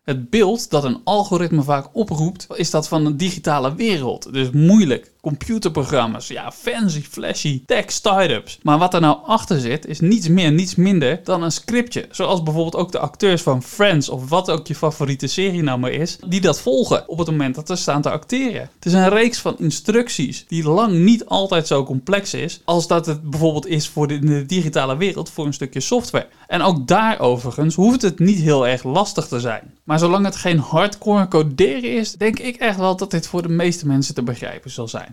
Het 0.02 0.30
beeld 0.30 0.70
dat 0.70 0.84
een 0.84 1.00
algoritme 1.04 1.62
vaak 1.62 1.88
oproept, 1.92 2.46
is 2.54 2.70
dat 2.70 2.88
van 2.88 3.06
een 3.06 3.16
digitale 3.16 3.74
wereld. 3.74 4.32
Dus 4.32 4.50
moeilijk, 4.50 5.11
computerprogramma's, 5.22 6.28
ja, 6.28 6.52
fancy, 6.52 7.02
flashy, 7.02 7.62
tech 7.66 7.90
startups. 7.90 8.58
Maar 8.62 8.78
wat 8.78 8.94
er 8.94 9.00
nou 9.00 9.18
achter 9.26 9.60
zit, 9.60 9.86
is 9.86 10.00
niets 10.00 10.28
meer, 10.28 10.52
niets 10.52 10.74
minder 10.74 11.20
dan 11.24 11.42
een 11.42 11.52
scriptje. 11.52 12.06
Zoals 12.10 12.42
bijvoorbeeld 12.42 12.76
ook 12.76 12.92
de 12.92 12.98
acteurs 12.98 13.42
van 13.42 13.62
Friends, 13.62 14.08
of 14.08 14.28
wat 14.28 14.50
ook 14.50 14.66
je 14.66 14.74
favoriete 14.74 15.26
serie 15.26 15.62
nou 15.62 15.78
maar 15.78 15.90
is, 15.90 16.18
die 16.26 16.40
dat 16.40 16.60
volgen 16.60 17.08
op 17.08 17.18
het 17.18 17.26
moment 17.26 17.54
dat 17.54 17.66
ze 17.66 17.76
staan 17.76 18.02
te 18.02 18.10
acteren. 18.10 18.70
Het 18.74 18.86
is 18.86 18.92
een 18.92 19.08
reeks 19.08 19.38
van 19.38 19.58
instructies 19.58 20.44
die 20.48 20.68
lang 20.68 20.92
niet 20.92 21.26
altijd 21.26 21.66
zo 21.66 21.84
complex 21.84 22.34
is, 22.34 22.60
als 22.64 22.86
dat 22.86 23.06
het 23.06 23.30
bijvoorbeeld 23.30 23.66
is 23.66 23.88
voor 23.88 24.08
de, 24.08 24.18
de 24.18 24.46
digitale 24.46 24.96
wereld 24.96 25.30
voor 25.30 25.46
een 25.46 25.54
stukje 25.54 25.80
software. 25.80 26.28
En 26.46 26.62
ook 26.62 26.86
daar 26.86 27.20
overigens 27.20 27.74
hoeft 27.74 28.02
het 28.02 28.18
niet 28.18 28.38
heel 28.38 28.66
erg 28.66 28.82
lastig 28.82 29.26
te 29.26 29.40
zijn. 29.40 29.74
Maar 29.84 29.98
zolang 29.98 30.24
het 30.24 30.36
geen 30.36 30.58
hardcore 30.58 31.28
coderen 31.28 31.96
is, 31.96 32.12
denk 32.12 32.38
ik 32.38 32.56
echt 32.56 32.76
wel 32.76 32.96
dat 32.96 33.10
dit 33.10 33.26
voor 33.26 33.42
de 33.42 33.48
meeste 33.48 33.86
mensen 33.86 34.14
te 34.14 34.22
begrijpen 34.22 34.70
zal 34.70 34.88
zijn. 34.88 35.11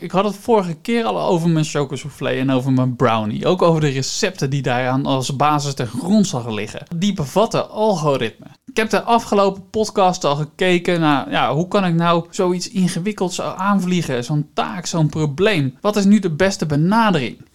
Ik 0.00 0.10
had 0.10 0.24
het 0.24 0.36
vorige 0.36 0.74
keer 0.74 1.04
al 1.04 1.20
over 1.20 1.48
mijn 1.48 1.64
chocosoufflé 1.64 2.30
en 2.30 2.50
over 2.50 2.72
mijn 2.72 2.96
brownie. 2.96 3.46
Ook 3.46 3.62
over 3.62 3.80
de 3.80 3.88
recepten 3.88 4.50
die 4.50 4.62
daaraan 4.62 5.06
als 5.06 5.36
basis 5.36 5.74
ten 5.74 5.86
grondslag 5.86 6.48
liggen. 6.48 6.82
Die 6.96 7.12
bevatten 7.12 7.70
algoritme. 7.70 8.46
Ik 8.66 8.76
heb 8.76 8.90
de 8.90 9.02
afgelopen 9.02 9.70
podcast 9.70 10.24
al 10.24 10.36
gekeken 10.36 11.00
naar 11.00 11.30
ja, 11.30 11.54
hoe 11.54 11.68
kan 11.68 11.84
ik 11.84 11.94
nou 11.94 12.26
zoiets 12.30 12.70
ingewikkelds 12.70 13.40
aanvliegen. 13.40 14.24
Zo'n 14.24 14.50
taak, 14.54 14.86
zo'n 14.86 15.08
probleem. 15.08 15.76
Wat 15.80 15.96
is 15.96 16.04
nu 16.04 16.18
de 16.18 16.30
beste 16.30 16.66
benadering? 16.66 17.48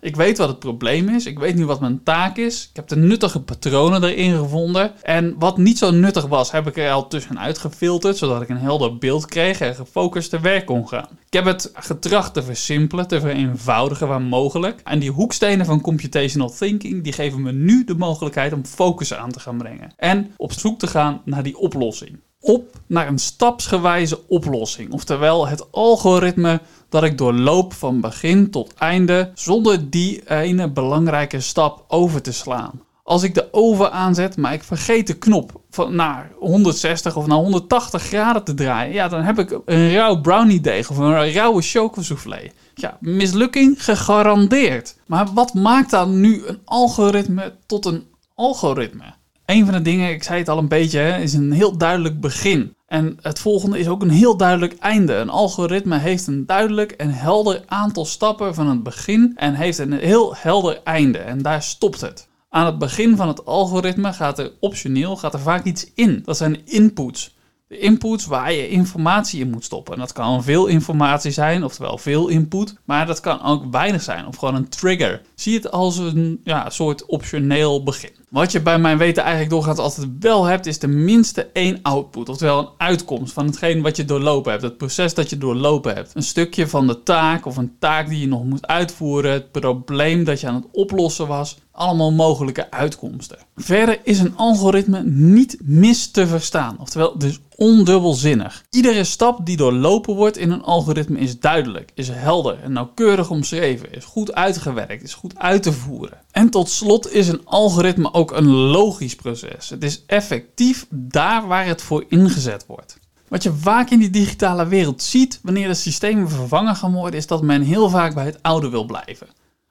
Ik 0.00 0.16
weet 0.16 0.38
wat 0.38 0.48
het 0.48 0.58
probleem 0.58 1.08
is. 1.08 1.26
Ik 1.26 1.38
weet 1.38 1.54
nu 1.54 1.66
wat 1.66 1.80
mijn 1.80 2.02
taak 2.02 2.36
is. 2.36 2.68
Ik 2.70 2.76
heb 2.76 2.88
de 2.88 2.96
nuttige 2.96 3.40
patronen 3.40 4.04
erin 4.04 4.38
gevonden. 4.38 4.92
En 5.02 5.34
wat 5.38 5.58
niet 5.58 5.78
zo 5.78 5.90
nuttig 5.90 6.26
was, 6.26 6.50
heb 6.50 6.66
ik 6.66 6.76
er 6.76 6.90
al 6.90 7.08
tussenuit 7.08 7.58
gefilterd. 7.58 8.16
Zodat 8.16 8.42
ik 8.42 8.48
een 8.48 8.56
helder 8.56 8.98
beeld 8.98 9.26
kreeg 9.26 9.60
en 9.60 9.74
gefocust 9.74 10.30
te 10.30 10.40
werk 10.40 10.66
kon 10.66 10.88
gaan. 10.88 11.08
Ik 11.26 11.32
heb 11.32 11.44
het 11.44 11.70
getracht 11.74 12.34
te 12.34 12.42
versimpelen, 12.42 13.08
te 13.08 13.20
vereenvoudigen 13.20 14.08
waar 14.08 14.22
mogelijk. 14.22 14.80
En 14.84 14.98
die 14.98 15.10
hoekstenen 15.10 15.66
van 15.66 15.80
computational 15.80 16.50
thinking, 16.50 17.02
die 17.02 17.12
geven 17.12 17.42
me 17.42 17.52
nu 17.52 17.84
de 17.84 17.94
mogelijkheid 17.94 18.52
om 18.52 18.64
focus 18.64 19.14
aan 19.14 19.32
te 19.32 19.40
gaan 19.40 19.58
brengen. 19.58 19.92
En 19.96 20.34
op 20.36 20.52
zoek 20.52 20.78
te 20.78 20.86
gaan 20.86 21.22
naar 21.24 21.42
die 21.42 21.58
oplossing 21.58 22.18
op 22.40 22.80
naar 22.86 23.08
een 23.08 23.18
stapsgewijze 23.18 24.28
oplossing. 24.28 24.92
Oftewel 24.92 25.48
het 25.48 25.72
algoritme 25.72 26.60
dat 26.88 27.04
ik 27.04 27.18
doorloop 27.18 27.72
van 27.72 28.00
begin 28.00 28.50
tot 28.50 28.74
einde 28.74 29.30
zonder 29.34 29.90
die 29.90 30.30
ene 30.30 30.70
belangrijke 30.70 31.40
stap 31.40 31.84
over 31.88 32.22
te 32.22 32.32
slaan. 32.32 32.80
Als 33.02 33.22
ik 33.22 33.34
de 33.34 33.52
oven 33.52 33.92
aanzet, 33.92 34.36
maar 34.36 34.52
ik 34.52 34.62
vergeet 34.62 35.06
de 35.06 35.18
knop 35.18 35.60
van 35.70 35.94
naar 35.94 36.30
160 36.38 37.16
of 37.16 37.26
naar 37.26 37.38
180 37.38 38.02
graden 38.02 38.44
te 38.44 38.54
draaien, 38.54 38.92
ja, 38.92 39.08
dan 39.08 39.22
heb 39.22 39.38
ik 39.38 39.58
een 39.64 39.92
rauw 39.92 40.20
brownie 40.20 40.60
deeg 40.60 40.90
of 40.90 40.96
een 40.96 41.32
rauwe 41.32 41.62
chocosoufflé. 41.62 42.50
Ja, 42.74 42.96
mislukking 43.00 43.84
gegarandeerd. 43.84 44.96
Maar 45.06 45.26
wat 45.34 45.54
maakt 45.54 45.90
dan 45.90 46.20
nu 46.20 46.46
een 46.46 46.60
algoritme 46.64 47.54
tot 47.66 47.84
een 47.84 48.04
algoritme? 48.34 49.14
Een 49.50 49.64
van 49.64 49.74
de 49.74 49.82
dingen, 49.82 50.10
ik 50.10 50.22
zei 50.22 50.38
het 50.38 50.48
al 50.48 50.58
een 50.58 50.68
beetje, 50.68 51.00
is 51.00 51.32
een 51.32 51.52
heel 51.52 51.76
duidelijk 51.76 52.20
begin. 52.20 52.74
En 52.86 53.18
het 53.20 53.38
volgende 53.38 53.78
is 53.78 53.88
ook 53.88 54.02
een 54.02 54.10
heel 54.10 54.36
duidelijk 54.36 54.76
einde. 54.78 55.14
Een 55.14 55.28
algoritme 55.28 55.98
heeft 55.98 56.26
een 56.26 56.46
duidelijk 56.46 56.92
en 56.92 57.10
helder 57.10 57.62
aantal 57.66 58.04
stappen 58.04 58.54
van 58.54 58.68
het 58.68 58.82
begin 58.82 59.32
en 59.36 59.54
heeft 59.54 59.78
een 59.78 59.92
heel 59.92 60.36
helder 60.36 60.80
einde. 60.84 61.18
En 61.18 61.42
daar 61.42 61.62
stopt 61.62 62.00
het. 62.00 62.28
Aan 62.48 62.66
het 62.66 62.78
begin 62.78 63.16
van 63.16 63.28
het 63.28 63.44
algoritme 63.44 64.12
gaat 64.12 64.38
er 64.38 64.52
optioneel 64.60 65.16
gaat 65.16 65.34
er 65.34 65.40
vaak 65.40 65.64
iets 65.64 65.90
in. 65.94 66.22
Dat 66.24 66.36
zijn 66.36 66.66
inputs. 66.66 67.36
De 67.66 67.78
inputs 67.78 68.26
waar 68.26 68.52
je 68.52 68.68
informatie 68.68 69.40
in 69.40 69.50
moet 69.50 69.64
stoppen. 69.64 69.94
En 69.94 70.00
dat 70.00 70.12
kan 70.12 70.42
veel 70.42 70.66
informatie 70.66 71.30
zijn, 71.30 71.64
oftewel 71.64 71.98
veel 71.98 72.28
input. 72.28 72.74
Maar 72.84 73.06
dat 73.06 73.20
kan 73.20 73.42
ook 73.42 73.64
weinig 73.70 74.02
zijn, 74.02 74.26
of 74.26 74.36
gewoon 74.36 74.54
een 74.54 74.68
trigger. 74.68 75.22
Zie 75.34 75.54
het 75.54 75.70
als 75.70 75.96
een 75.98 76.40
ja, 76.44 76.70
soort 76.70 77.06
optioneel 77.06 77.82
begin. 77.82 78.19
Wat 78.30 78.52
je 78.52 78.60
bij 78.60 78.78
mijn 78.78 78.98
weten 78.98 79.22
eigenlijk 79.22 79.52
doorgaans 79.52 79.78
altijd 79.78 80.08
wel 80.20 80.44
hebt, 80.44 80.66
is 80.66 80.78
de 80.78 80.86
minste 80.86 81.48
één 81.52 81.78
output. 81.82 82.28
Oftewel 82.28 82.58
een 82.58 82.68
uitkomst 82.76 83.32
van 83.32 83.46
hetgeen 83.46 83.82
wat 83.82 83.96
je 83.96 84.04
doorlopen 84.04 84.50
hebt. 84.50 84.62
Het 84.62 84.76
proces 84.76 85.14
dat 85.14 85.30
je 85.30 85.38
doorlopen 85.38 85.94
hebt. 85.94 86.14
Een 86.14 86.22
stukje 86.22 86.68
van 86.68 86.86
de 86.86 87.02
taak 87.02 87.46
of 87.46 87.56
een 87.56 87.76
taak 87.78 88.08
die 88.08 88.20
je 88.20 88.28
nog 88.28 88.44
moet 88.44 88.66
uitvoeren. 88.66 89.32
Het 89.32 89.50
probleem 89.50 90.24
dat 90.24 90.40
je 90.40 90.46
aan 90.46 90.54
het 90.54 90.66
oplossen 90.72 91.26
was 91.26 91.58
allemaal 91.80 92.12
mogelijke 92.12 92.70
uitkomsten. 92.70 93.38
Verder 93.56 94.00
is 94.02 94.18
een 94.18 94.36
algoritme 94.36 95.02
niet 95.04 95.56
mis 95.62 96.10
te 96.10 96.26
verstaan, 96.26 96.78
oftewel 96.78 97.18
dus 97.18 97.40
ondubbelzinnig. 97.56 98.64
Iedere 98.70 99.04
stap 99.04 99.46
die 99.46 99.56
doorlopen 99.56 100.14
wordt 100.14 100.36
in 100.36 100.50
een 100.50 100.62
algoritme 100.62 101.18
is 101.18 101.40
duidelijk, 101.40 101.90
is 101.94 102.08
helder 102.08 102.58
en 102.62 102.72
nauwkeurig 102.72 103.30
omschreven, 103.30 103.92
is 103.92 104.04
goed 104.04 104.34
uitgewerkt, 104.34 105.02
is 105.02 105.14
goed 105.14 105.38
uit 105.38 105.62
te 105.62 105.72
voeren. 105.72 106.18
En 106.30 106.50
tot 106.50 106.68
slot 106.68 107.12
is 107.12 107.28
een 107.28 107.40
algoritme 107.44 108.12
ook 108.12 108.19
een 108.28 108.48
logisch 108.48 109.14
proces. 109.14 109.68
Het 109.68 109.84
is 109.84 110.04
effectief 110.06 110.86
daar 110.90 111.46
waar 111.46 111.66
het 111.66 111.82
voor 111.82 112.04
ingezet 112.08 112.66
wordt. 112.66 112.98
Wat 113.28 113.42
je 113.42 113.52
vaak 113.52 113.90
in 113.90 113.98
die 113.98 114.10
digitale 114.10 114.66
wereld 114.66 115.02
ziet 115.02 115.40
wanneer 115.42 115.68
de 115.68 115.74
systemen 115.74 116.30
vervangen 116.30 116.76
gaan 116.76 116.92
worden, 116.92 117.20
is 117.20 117.26
dat 117.26 117.42
men 117.42 117.62
heel 117.62 117.88
vaak 117.88 118.14
bij 118.14 118.24
het 118.24 118.42
oude 118.42 118.68
wil 118.68 118.84
blijven. 118.84 119.26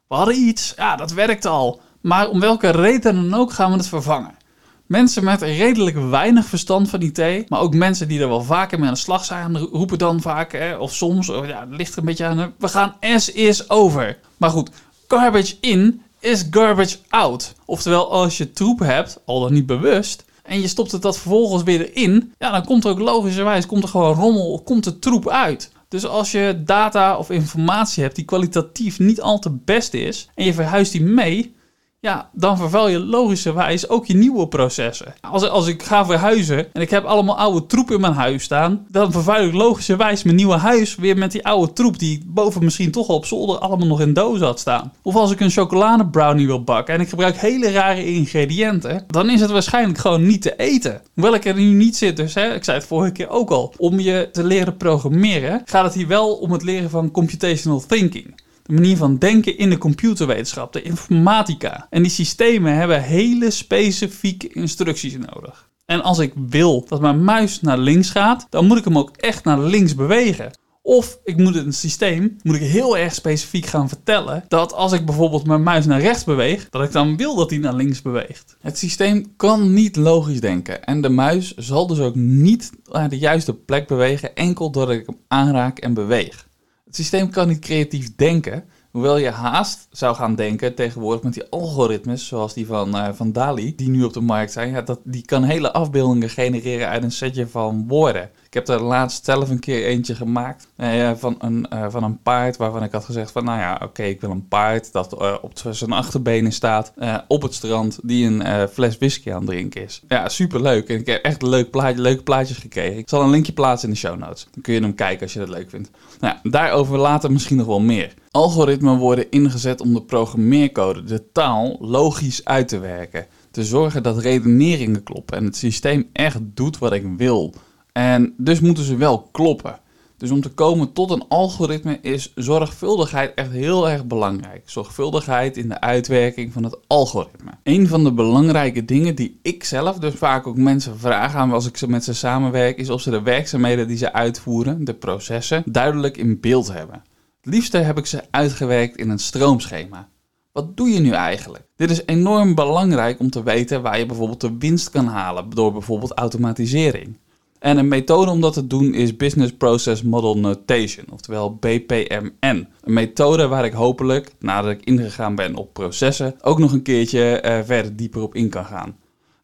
We 0.08 0.16
hadden 0.16 0.36
iets, 0.36 0.74
ja, 0.78 0.96
dat 0.96 1.12
werkt 1.12 1.46
al. 1.46 1.82
Maar 2.02 2.30
om 2.30 2.40
welke 2.40 2.70
reden 2.70 3.16
dan 3.30 3.40
ook 3.40 3.54
gaan 3.54 3.72
we 3.72 3.78
het 3.78 3.88
vervangen. 3.88 4.38
Mensen 4.86 5.24
met 5.24 5.42
redelijk 5.42 5.98
weinig 6.10 6.46
verstand 6.46 6.90
van 6.90 7.02
IT, 7.02 7.50
maar 7.50 7.60
ook 7.60 7.74
mensen 7.74 8.08
die 8.08 8.22
er 8.22 8.28
wel 8.28 8.44
vaker 8.44 8.80
mee 8.80 8.88
aan 8.88 8.94
de 8.94 9.00
slag 9.00 9.26
zijn, 9.26 9.58
roepen 9.58 9.98
dan 9.98 10.22
vaak, 10.22 10.52
hè, 10.52 10.76
of 10.76 10.94
soms, 10.94 11.30
of 11.30 11.48
ja, 11.48 11.60
het 11.60 11.78
ligt 11.78 11.92
er 11.92 12.00
een 12.00 12.06
beetje 12.06 12.26
aan, 12.26 12.54
we 12.58 12.68
gaan 12.68 12.96
as 13.00 13.32
is 13.32 13.70
over. 13.70 14.20
Maar 14.38 14.50
goed, 14.50 14.70
garbage 15.08 15.56
in 15.62 16.02
is 16.20 16.46
garbage 16.50 16.98
out. 17.10 17.54
Oftewel, 17.66 18.12
als 18.12 18.38
je 18.38 18.52
troep 18.52 18.80
hebt, 18.80 19.20
al 19.26 19.40
dan 19.40 19.54
niet 19.54 19.66
bewust, 19.66 20.26
en 20.44 20.62
je 20.62 20.68
stopt 20.68 20.92
het 20.92 21.02
dat 21.02 21.18
vervolgens 21.18 21.64
weer 21.64 21.96
in, 21.96 22.34
ja, 22.38 22.52
dan 22.52 22.66
komt 22.66 22.84
er 22.84 22.90
ook 22.90 23.00
logischerwijs 23.00 23.66
komt 23.66 23.84
er 23.84 23.90
gewoon 23.90 24.16
rommel, 24.16 24.62
komt 24.66 24.86
er 24.86 25.00
troep 25.00 25.30
uit. 25.30 25.72
Dus 25.88 26.06
als 26.06 26.32
je 26.32 26.62
data 26.66 27.18
of 27.18 27.30
informatie 27.30 28.04
hebt 28.04 28.16
die 28.16 28.26
kwalitatief 28.26 29.00
niet 29.00 29.22
al 29.22 29.40
te 29.40 29.52
best 29.52 29.94
is 29.94 30.30
en 30.36 30.46
je 30.46 30.54
verhuist 30.54 30.92
die 30.92 31.04
mee, 31.04 31.56
ja, 32.02 32.30
dan 32.34 32.58
vervuil 32.58 32.88
je 32.88 33.00
logischerwijs 33.00 33.90
ook 33.90 34.06
je 34.06 34.16
nieuwe 34.16 34.48
processen. 34.48 35.14
Als, 35.22 35.50
als 35.50 35.68
ik 35.68 35.84
ga 35.84 36.06
verhuizen 36.06 36.74
en 36.74 36.82
ik 36.82 36.90
heb 36.90 37.04
allemaal 37.04 37.38
oude 37.38 37.66
troep 37.66 37.92
in 37.92 38.02
mijn 38.02 38.14
huis 38.14 38.44
staan, 38.44 38.86
dan 38.88 39.12
vervuil 39.12 39.48
ik 39.48 39.54
logischerwijs 39.54 40.24
mijn 40.24 40.36
nieuwe 40.36 40.58
huis 40.58 40.96
weer 40.96 41.18
met 41.18 41.32
die 41.32 41.46
oude 41.46 41.74
troep 41.74 42.00
die 42.00 42.24
boven 42.26 42.64
misschien 42.64 42.92
toch 42.92 43.08
al 43.08 43.16
op 43.16 43.26
zolder 43.26 43.58
allemaal 43.58 43.88
nog 43.88 44.02
in 44.02 44.14
dozen 44.14 44.46
had 44.46 44.60
staan. 44.60 44.94
Of 45.02 45.16
als 45.16 45.32
ik 45.32 45.40
een 45.40 45.50
chocolade 45.50 46.08
brownie 46.08 46.48
wil 46.48 46.64
bakken 46.64 46.94
en 46.94 47.02
ik 47.02 47.10
gebruik 47.10 47.38
hele 47.38 47.72
rare 47.72 48.06
ingrediënten, 48.06 49.04
dan 49.08 49.30
is 49.30 49.42
het 49.42 49.52
waarschijnlijk 49.52 50.00
gewoon 50.00 50.28
niet 50.28 50.42
te 50.42 50.56
eten. 50.56 51.02
Hoewel 51.14 51.34
ik 51.34 51.46
er 51.46 51.56
nu 51.56 51.74
niet 51.74 51.98
zit, 51.98 52.18
dus 52.18 52.34
hè, 52.34 52.54
ik 52.54 52.64
zei 52.64 52.78
het 52.78 52.88
vorige 52.88 53.12
keer 53.12 53.30
ook 53.30 53.50
al, 53.50 53.74
om 53.78 54.00
je 54.00 54.30
te 54.32 54.44
leren 54.44 54.78
programmeren 54.78 55.62
gaat 55.66 55.84
het 55.84 55.94
hier 55.94 56.08
wel 56.08 56.34
om 56.34 56.52
het 56.52 56.64
leren 56.64 56.90
van 56.90 57.12
computational 57.12 57.84
thinking 57.88 58.34
de 58.70 58.76
manier 58.76 58.98
van 58.98 59.18
denken 59.18 59.58
in 59.58 59.70
de 59.70 59.78
computerwetenschap, 59.78 60.74
de 60.74 60.82
informatica. 60.82 61.88
En 61.90 62.02
die 62.02 62.12
systemen 62.12 62.76
hebben 62.76 63.04
hele 63.04 63.52
specifieke 63.52 64.48
instructies 64.48 65.18
nodig. 65.18 65.70
En 65.86 66.02
als 66.02 66.20
ik 66.20 66.34
wil 66.36 66.86
dat 66.88 67.02
mijn 67.02 67.24
muis 67.24 67.62
naar 67.62 67.78
links 67.78 68.10
gaat, 68.10 68.48
dan 68.50 68.66
moet 68.66 68.78
ik 68.78 68.84
hem 68.84 68.98
ook 68.98 69.12
echt 69.18 69.44
naar 69.44 69.60
links 69.60 69.96
bewegen. 69.96 70.52
Of 70.82 71.20
ik 71.24 71.38
moet 71.38 71.56
het 71.56 71.76
systeem, 71.76 72.38
moet 72.44 72.56
ik 72.56 72.62
heel 72.62 72.98
erg 72.98 73.14
specifiek 73.14 73.66
gaan 73.66 73.90
vertellen 73.90 74.44
dat 74.48 74.74
als 74.74 74.92
ik 74.92 75.06
bijvoorbeeld 75.06 75.48
mijn 75.48 75.64
muis 75.64 75.86
naar 75.86 76.02
rechts 76.02 76.24
beweeg, 76.24 76.70
dat 76.70 76.84
ik 76.84 76.92
dan 76.92 77.18
wil 77.18 77.36
dat 77.36 77.50
hij 77.50 77.60
naar 77.60 77.74
links 77.74 78.02
beweegt. 78.02 78.58
Het 78.62 78.78
systeem 78.78 79.34
kan 79.36 79.74
niet 79.74 79.96
logisch 79.96 80.42
denken 80.42 80.84
en 80.84 81.02
de 81.02 81.10
muis 81.10 81.54
zal 81.56 81.88
dus 81.88 82.00
ook 82.00 82.16
niet 82.16 82.72
naar 82.92 83.10
de 83.10 83.18
juiste 83.18 83.54
plek 83.54 83.88
bewegen, 83.88 84.36
enkel 84.36 84.72
doordat 84.72 84.96
ik 84.96 85.06
hem 85.06 85.18
aanraak 85.28 85.80
en 85.80 85.94
beweeg. 85.94 86.48
Het 86.90 86.98
systeem 86.98 87.30
kan 87.30 87.48
niet 87.48 87.60
creatief 87.60 88.16
denken, 88.16 88.64
hoewel 88.92 89.18
je 89.18 89.30
haast 89.30 89.88
zou 89.92 90.16
gaan 90.16 90.36
denken 90.36 90.76
tegenwoordig 90.76 91.24
met 91.24 91.34
die 91.34 91.50
algoritmes, 91.50 92.28
zoals 92.28 92.54
die 92.54 92.66
van, 92.66 92.96
uh, 92.96 93.10
van 93.14 93.32
DALI, 93.32 93.76
die 93.76 93.90
nu 93.90 94.04
op 94.04 94.14
de 94.14 94.22
markt 94.22 94.52
zijn. 94.52 94.70
Ja, 94.70 94.82
dat, 94.82 95.00
die 95.04 95.26
kan 95.26 95.44
hele 95.44 95.72
afbeeldingen 95.72 96.30
genereren 96.30 96.88
uit 96.88 97.04
een 97.04 97.12
setje 97.12 97.48
van 97.48 97.88
woorden. 97.88 98.30
Ik 98.50 98.56
heb 98.56 98.68
er 98.68 98.82
laatst 98.82 99.26
zelf 99.26 99.50
een 99.50 99.60
keer 99.60 99.86
eentje 99.86 100.16
gemaakt 100.16 100.68
uh, 100.78 101.12
van, 101.16 101.36
een, 101.40 101.68
uh, 101.74 101.86
van 101.90 102.04
een 102.04 102.22
paard 102.22 102.58
waarvan 102.58 102.84
ik 102.84 102.92
had 102.92 103.06
gezegd 103.06 103.32
van 103.32 103.44
nou 103.44 103.60
ja, 103.60 103.82
oké, 103.84 104.04
ik 104.04 104.22
wil 104.22 104.30
een 104.30 104.48
paard 104.48 104.92
dat 104.92 105.22
uh, 105.22 105.36
op 105.42 105.52
zijn 105.72 105.92
achterbenen 105.92 106.52
staat 106.52 106.94
op 107.28 107.42
het 107.42 107.54
strand 107.54 108.00
die 108.04 108.26
een 108.26 108.68
fles 108.68 108.98
whisky 108.98 109.32
aan 109.32 109.38
het 109.38 109.50
drinken 109.50 109.84
is. 109.84 110.02
Ja, 110.08 110.30
super 110.30 110.62
leuk. 110.62 110.90
En 110.90 111.00
ik 111.00 111.06
heb 111.06 111.24
echt 111.24 111.42
leuk 111.42 111.70
plaatje, 111.70 112.02
leuke 112.02 112.24
plaatjes 112.24 112.58
gekregen. 112.58 112.98
Ik 112.98 113.10
zal 113.10 113.22
een 113.22 113.30
linkje 113.30 113.54
plaatsen 113.54 113.88
in 113.88 113.94
de 113.94 114.00
show 114.00 114.18
notes. 114.18 114.48
Dan 114.52 114.62
kun 114.62 114.74
je 114.74 114.82
hem 114.82 114.96
kijken 114.96 115.22
als 115.22 115.34
je 115.34 115.40
dat 115.40 115.50
leuk 115.50 115.70
vindt. 115.70 115.90
Nou, 116.20 116.36
daarover 116.44 116.98
later 116.98 117.32
misschien 117.32 117.58
nog 117.58 117.68
wel 117.68 117.80
meer. 117.80 118.14
Algoritmen 118.32 118.98
worden 118.98 119.32
ingezet 119.32 119.82
om 119.82 119.94
de 119.94 120.02
programmeercode, 120.02 121.04
de 121.04 121.32
taal, 121.32 121.78
logisch 121.80 122.46
uit 122.46 122.68
te 122.68 122.80
werken. 122.80 123.26
Te 123.52 123.64
zorgen 123.64 124.04
dat 124.04 124.18
redeneringen 124.18 125.04
kloppen 125.04 125.38
en 125.38 125.46
het 125.46 125.56
systeem 125.56 126.10
echt 126.14 126.40
doet 126.42 126.78
wat 126.78 126.94
ik 126.94 127.06
wil. 127.18 127.54
En 128.00 128.34
dus 128.38 128.60
moeten 128.60 128.84
ze 128.84 128.96
wel 128.96 129.30
kloppen. 129.32 129.80
Dus 130.18 130.32
om 130.32 130.42
te 130.42 130.50
komen 130.50 130.94
tot 130.94 131.12
een 131.12 131.24
algoritme 131.28 132.00
is 132.02 132.32
zorgvuldigheid 132.36 133.34
echt 133.34 133.52
heel 133.52 133.90
erg 133.90 134.06
belangrijk. 134.06 134.70
Zorgvuldigheid 134.70 135.58
in 135.58 135.70
de 135.70 135.82
uitwerking 135.82 136.54
van 136.54 136.64
het 136.64 136.78
algoritme. 136.88 137.52
Een 137.64 137.88
van 137.88 138.04
de 138.04 138.14
belangrijke 138.14 138.86
dingen 138.86 139.16
die 139.16 139.40
ik 139.42 139.64
zelf 139.64 139.98
dus 139.98 140.14
vaak 140.14 140.48
ook 140.48 140.58
mensen 140.58 141.00
vraag 141.00 141.36
aan 141.36 141.52
als 141.52 141.66
ik 141.66 141.88
met 141.88 142.04
ze 142.04 142.14
samenwerk, 142.14 142.78
is 142.78 142.90
of 142.90 143.02
ze 143.02 143.10
de 143.10 143.22
werkzaamheden 143.22 143.88
die 143.88 143.98
ze 143.98 144.14
uitvoeren, 144.14 144.84
de 144.86 144.94
processen, 144.94 145.64
duidelijk 145.66 146.18
in 146.18 146.40
beeld 146.40 146.74
hebben. 146.74 147.04
Het 147.42 147.54
liefste 147.54 147.78
heb 147.78 147.98
ik 147.98 148.06
ze 148.06 148.22
uitgewerkt 148.32 148.98
in 148.98 149.10
een 149.10 149.20
stroomschema. 149.20 150.10
Wat 150.52 150.78
doe 150.78 150.90
je 150.90 151.00
nu 151.00 151.12
eigenlijk? 151.12 151.64
Dit 151.76 151.92
is 151.92 152.06
enorm 152.06 152.56
belangrijk 152.56 153.20
om 153.20 153.30
te 153.30 153.44
weten 153.44 153.82
waar 153.82 154.00
je 154.00 154.06
bijvoorbeeld 154.06 154.42
de 154.42 154.56
winst 154.60 154.90
kan 154.90 155.08
halen 155.08 155.50
door 155.50 155.72
bijvoorbeeld 155.72 156.14
automatisering. 156.14 157.18
En 157.60 157.78
een 157.78 157.88
methode 157.88 158.32
om 158.32 158.42
dat 158.42 158.54
te 158.54 158.68
doen 158.68 158.94
is 158.94 159.16
Business 159.16 159.54
Process 159.54 160.04
Model 160.04 160.38
Notation, 160.38 161.06
oftewel 161.12 161.56
BPMN. 161.56 162.32
Een 162.40 162.68
methode 162.84 163.48
waar 163.48 163.66
ik 163.66 163.74
hopelijk, 163.74 164.32
nadat 164.40 164.72
ik 164.72 164.84
ingegaan 164.84 165.36
ben 165.36 165.56
op 165.56 165.74
processen, 165.74 166.36
ook 166.42 166.60
nog 166.60 166.72
een 166.72 166.82
keertje 166.82 167.44
uh, 167.46 167.60
verder 167.64 167.96
dieper 167.96 168.22
op 168.22 168.36
in 168.36 168.50
kan 168.50 168.66
gaan. 168.66 168.98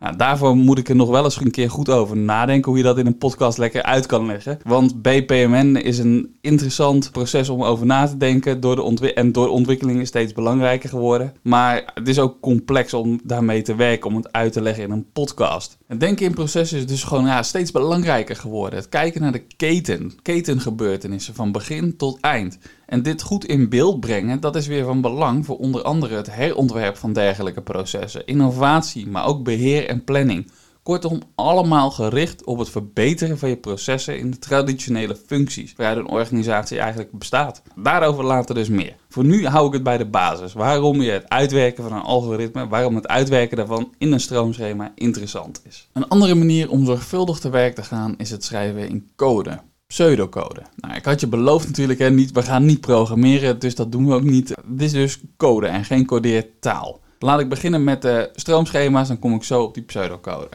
Nou, 0.06 0.18
daarvoor 0.18 0.56
moet 0.56 0.78
ik 0.78 0.90
er 0.90 0.96
nog 0.96 1.10
wel 1.10 1.24
eens 1.24 1.42
een 1.42 1.52
keer 1.52 1.70
goed 1.70 1.90
over 1.90 2.18
nadenken 2.18 2.70
hoe 2.70 2.78
je 2.78 2.86
dat 2.86 2.98
in 2.98 3.06
een 3.06 3.18
podcast 3.18 3.58
lekker 3.58 3.84
uit 3.84 4.06
kan 4.06 4.26
leggen. 4.26 4.60
Want 4.64 5.02
BPMN 5.02 5.76
is 5.76 5.98
een 5.98 6.36
interessant 6.42 7.12
proces 7.12 7.50
om 7.50 7.64
over 7.64 7.86
na 7.86 8.08
te 8.08 8.18
denken 8.18 8.60
door 8.60 8.76
de 8.76 9.14
en 9.14 9.32
door 9.32 9.46
de 9.46 9.52
ontwikkeling 9.52 10.02
is 10.02 10.08
steeds 10.08 10.34
belangrijker 10.34 10.90
geworden. 10.90 11.34
Maar 11.42 11.92
het 11.94 12.08
is 12.08 12.20
ook 12.20 12.40
complex 12.40 12.94
om 12.94 13.20
daarmee 13.24 13.62
te 13.62 13.76
werken, 13.76 14.10
om 14.10 14.16
het 14.16 14.32
uit 14.32 14.54
te 14.54 14.62
leggen 14.62 14.84
in 14.84 14.92
een 14.92 15.12
podcast. 15.14 15.78
Het 15.88 16.00
denken 16.00 16.26
in 16.26 16.34
processen 16.34 16.78
is 16.78 16.88
dus 16.88 17.04
gewoon 17.04 17.26
ja, 17.26 17.44
steeds 17.44 17.72
belangrijker 17.72 18.36
geworden. 18.36 18.80
Het 18.80 18.90
kijken 18.90 19.22
naar 19.22 19.32
de 19.32 19.46
keten, 19.58 20.12
ketengebeurtenissen 20.22 21.36
van 21.36 21.52
begin 21.52 21.98
tot 21.98 22.20
eind. 22.20 22.58
En 22.86 23.04
dit 23.04 23.22
goed 23.22 23.46
in 23.46 23.70
beeld 23.70 24.00
brengen, 24.00 24.40
dat 24.40 24.56
is 24.56 24.68
weer 24.68 24.86
van 24.86 25.02
belang 25.02 25.46
voor 25.46 25.58
onder 25.58 25.82
andere 25.82 26.16
het 26.16 26.36
herontwerp 26.36 26.98
van 26.98 27.14
dergelijke 27.14 27.62
processen, 27.62 28.26
innovatie, 28.26 29.08
maar 29.08 29.26
ook 29.26 29.44
beheer 29.44 29.88
en 29.88 30.04
planning. 30.04 30.52
Kortom, 30.86 31.22
allemaal 31.36 31.92
gericht 31.92 32.44
op 32.44 32.58
het 32.58 32.70
verbeteren 32.70 33.38
van 33.38 33.50
je 33.50 33.58
processen 33.58 34.20
in 34.20 34.32
de 34.32 34.40
traditionele 34.40 35.16
functies 35.16 35.74
waaruit 35.76 35.98
een 35.98 36.12
organisatie 36.12 36.80
eigenlijk 36.80 37.12
bestaat. 37.12 37.62
Daarover 37.76 38.24
later 38.24 38.56
dus 38.56 38.70
meer. 38.70 38.96
Voor 39.10 39.26
nu 39.26 39.48
hou 39.48 39.68
ik 39.68 39.74
het 39.74 39.84
bij 39.84 39.98
de 39.98 40.06
basis. 40.06 40.54
Waarom 40.54 41.02
je 41.02 41.12
het 41.12 41.30
uitwerken 41.30 41.84
van 41.84 41.94
een 41.94 42.04
algoritme, 42.04 42.68
waarom 42.68 42.96
het 42.96 43.08
uitwerken 43.08 43.58
daarvan 43.58 43.94
in 43.98 44.12
een 44.12 44.20
stroomschema 44.20 44.92
interessant 44.96 45.62
is. 45.68 45.88
Een 45.94 46.08
andere 46.08 46.36
manier 46.36 46.70
om 46.70 46.86
zorgvuldig 46.86 47.40
te 47.40 47.50
werk 47.50 47.76
te 47.76 47.84
gaan 47.84 48.14
is 48.18 48.32
het 48.32 48.44
schrijven 48.44 48.90
in 48.90 49.10
code 49.16 49.60
pseudocode. 49.88 50.62
Nou, 50.76 50.96
ik 50.96 51.06
had 51.06 51.20
je 51.20 51.28
beloofd 51.28 51.68
natuurlijk, 51.68 52.00
hè, 52.00 52.12
niet, 52.12 52.32
we 52.32 52.42
gaan 52.42 52.66
niet 52.66 52.82
programmeren, 52.82 53.60
dus 53.60 53.76
dat 53.76 53.92
doen 53.92 54.08
we 54.08 54.14
ook 54.14 54.24
niet. 54.24 54.54
Dit 54.66 54.82
is 54.82 54.92
dus 54.92 55.20
code 55.38 55.68
en 55.68 55.86
geen 55.86 56.06
codeertaal. 56.06 57.00
Laat 57.20 57.40
ik 57.40 57.50
beginnen 57.50 57.84
met 57.84 58.02
de 58.02 58.30
stroomschema's, 58.36 59.08
dan 59.08 59.20
kom 59.20 59.34
ik 59.34 59.44
zo 59.44 59.64
op 59.64 59.74
die 59.74 59.84
pseudocode. 59.84 60.50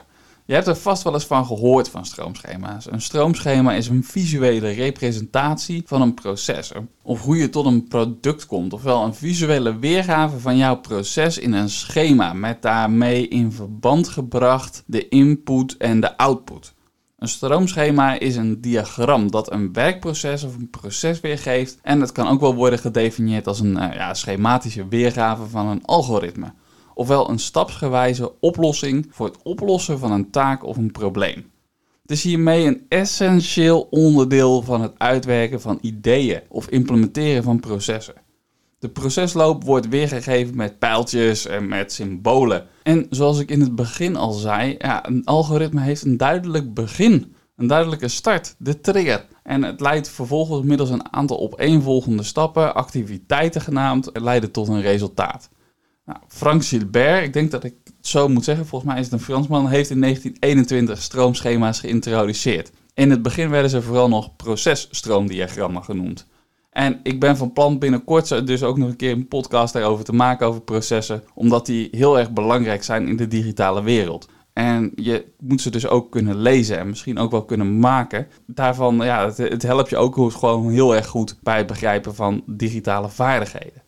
Je 0.51 0.57
hebt 0.57 0.69
er 0.69 0.77
vast 0.77 1.03
wel 1.03 1.15
eens 1.15 1.27
van 1.27 1.47
gehoord 1.47 1.89
van 1.89 2.07
stroomschema's. 2.07 2.91
Een 2.91 3.01
stroomschema 3.01 3.73
is 3.73 3.89
een 3.89 4.05
visuele 4.05 4.71
representatie 4.71 5.83
van 5.87 6.03
een 6.03 6.15
proces. 6.15 6.73
Of 7.03 7.23
hoe 7.23 7.37
je 7.37 7.51
tot 7.51 7.67
een 7.67 7.89
product 7.89 8.47
komt. 8.47 8.73
Ofwel 8.73 9.05
een 9.05 9.15
visuele 9.15 9.79
weergave 9.79 10.39
van 10.39 10.57
jouw 10.57 10.77
proces 10.77 11.39
in 11.39 11.53
een 11.53 11.71
schema. 11.71 12.33
Met 12.33 12.63
daarmee 12.63 13.29
in 13.29 13.53
verband 13.53 14.09
gebracht 14.09 14.83
de 14.87 15.09
input 15.09 15.77
en 15.77 16.01
de 16.01 16.17
output. 16.17 16.75
Een 17.21 17.29
stroomschema 17.29 18.19
is 18.19 18.37
een 18.37 18.61
diagram 18.61 19.31
dat 19.31 19.53
een 19.53 19.73
werkproces 19.73 20.43
of 20.43 20.55
een 20.55 20.71
proces 20.71 21.21
weergeeft. 21.21 21.79
En 21.83 22.01
het 22.01 22.13
kan 22.13 22.29
ook 22.29 22.41
wel 22.41 22.55
worden 22.55 22.79
gedefinieerd 22.79 23.47
als 23.47 23.61
een 23.61 23.77
uh, 23.77 23.95
ja, 23.95 24.15
schematische 24.15 24.89
weergave 24.89 25.47
van 25.47 25.67
een 25.67 25.85
algoritme. 25.85 26.53
ofwel 26.95 27.31
een 27.31 27.39
stapsgewijze 27.39 28.41
oplossing 28.41 29.07
voor 29.11 29.27
het 29.27 29.43
oplossen 29.43 29.99
van 29.99 30.13
een 30.13 30.31
taak 30.31 30.65
of 30.65 30.77
een 30.77 30.91
probleem. 30.91 31.51
Het 32.03 32.11
is 32.11 32.23
hiermee 32.23 32.67
een 32.67 32.87
essentieel 32.89 33.87
onderdeel 33.91 34.63
van 34.63 34.81
het 34.81 34.99
uitwerken 34.99 35.61
van 35.61 35.79
ideeën 35.81 36.41
of 36.49 36.69
implementeren 36.69 37.43
van 37.43 37.61
processen. 37.61 38.15
De 38.81 38.89
procesloop 38.89 39.65
wordt 39.65 39.89
weergegeven 39.89 40.57
met 40.57 40.79
pijltjes 40.79 41.47
en 41.47 41.69
met 41.69 41.93
symbolen. 41.93 42.67
En 42.83 43.07
zoals 43.11 43.39
ik 43.39 43.51
in 43.51 43.61
het 43.61 43.75
begin 43.75 44.17
al 44.17 44.33
zei, 44.33 44.75
ja, 44.79 45.09
een 45.09 45.25
algoritme 45.25 45.81
heeft 45.81 46.05
een 46.05 46.17
duidelijk 46.17 46.75
begin, 46.75 47.35
een 47.57 47.67
duidelijke 47.67 48.09
start, 48.09 48.55
de 48.59 48.81
trigger. 48.81 49.27
En 49.43 49.63
het 49.63 49.81
leidt 49.81 50.09
vervolgens 50.09 50.67
middels 50.67 50.91
een 50.91 51.13
aantal 51.13 51.41
opeenvolgende 51.41 52.23
stappen, 52.23 52.75
activiteiten 52.75 53.61
genaamd, 53.61 54.11
leiden 54.13 54.51
tot 54.51 54.69
een 54.69 54.83
resultaat. 54.83 55.49
Nou, 56.05 56.19
Frank 56.29 56.65
Gilbert, 56.65 57.25
ik 57.25 57.33
denk 57.33 57.51
dat 57.51 57.65
ik 57.65 57.75
het 57.85 58.07
zo 58.07 58.29
moet 58.29 58.45
zeggen, 58.45 58.67
volgens 58.67 58.91
mij 58.91 59.01
is 59.01 59.07
het 59.11 59.15
een 59.15 59.27
Fransman, 59.27 59.69
heeft 59.69 59.91
in 59.91 60.01
1921 60.01 61.03
stroomschema's 61.03 61.81
geïntroduceerd. 61.81 62.71
In 62.95 63.11
het 63.11 63.23
begin 63.23 63.51
werden 63.51 63.71
ze 63.71 63.83
vooral 63.83 64.09
nog 64.09 64.37
processtroomdiagrammen 64.37 65.85
genoemd. 65.85 66.27
En 66.71 67.01
ik 67.03 67.21
ben 67.21 67.37
van 67.37 67.53
plan 67.53 67.79
binnenkort 67.79 68.47
dus 68.47 68.63
ook 68.63 68.79
nog 68.79 68.89
een 68.89 68.97
keer 68.97 69.13
een 69.13 69.29
podcast 69.29 69.73
daarover 69.73 70.05
te 70.05 70.13
maken 70.13 70.47
over 70.47 70.61
processen, 70.61 71.23
omdat 71.35 71.67
die 71.67 71.89
heel 71.91 72.19
erg 72.19 72.33
belangrijk 72.33 72.85
zijn 72.85 73.09
in 73.09 73.17
de 73.17 73.29
digitale 73.29 73.83
wereld. 73.83 74.29
En 74.53 74.93
je 74.95 75.25
moet 75.39 75.61
ze 75.61 75.71
dus 75.71 75.87
ook 75.87 76.11
kunnen 76.11 76.37
lezen 76.37 76.79
en 76.79 76.89
misschien 76.89 77.19
ook 77.19 77.31
wel 77.31 77.45
kunnen 77.45 77.79
maken. 77.79 78.27
Daarvan, 78.47 78.97
ja, 78.97 79.25
het, 79.25 79.37
het 79.37 79.63
helpt 79.63 79.91
je 79.91 79.97
ook 79.97 80.33
gewoon 80.33 80.71
heel 80.71 80.95
erg 80.95 81.07
goed 81.07 81.39
bij 81.43 81.57
het 81.57 81.67
begrijpen 81.67 82.15
van 82.15 82.43
digitale 82.47 83.09
vaardigheden. 83.09 83.83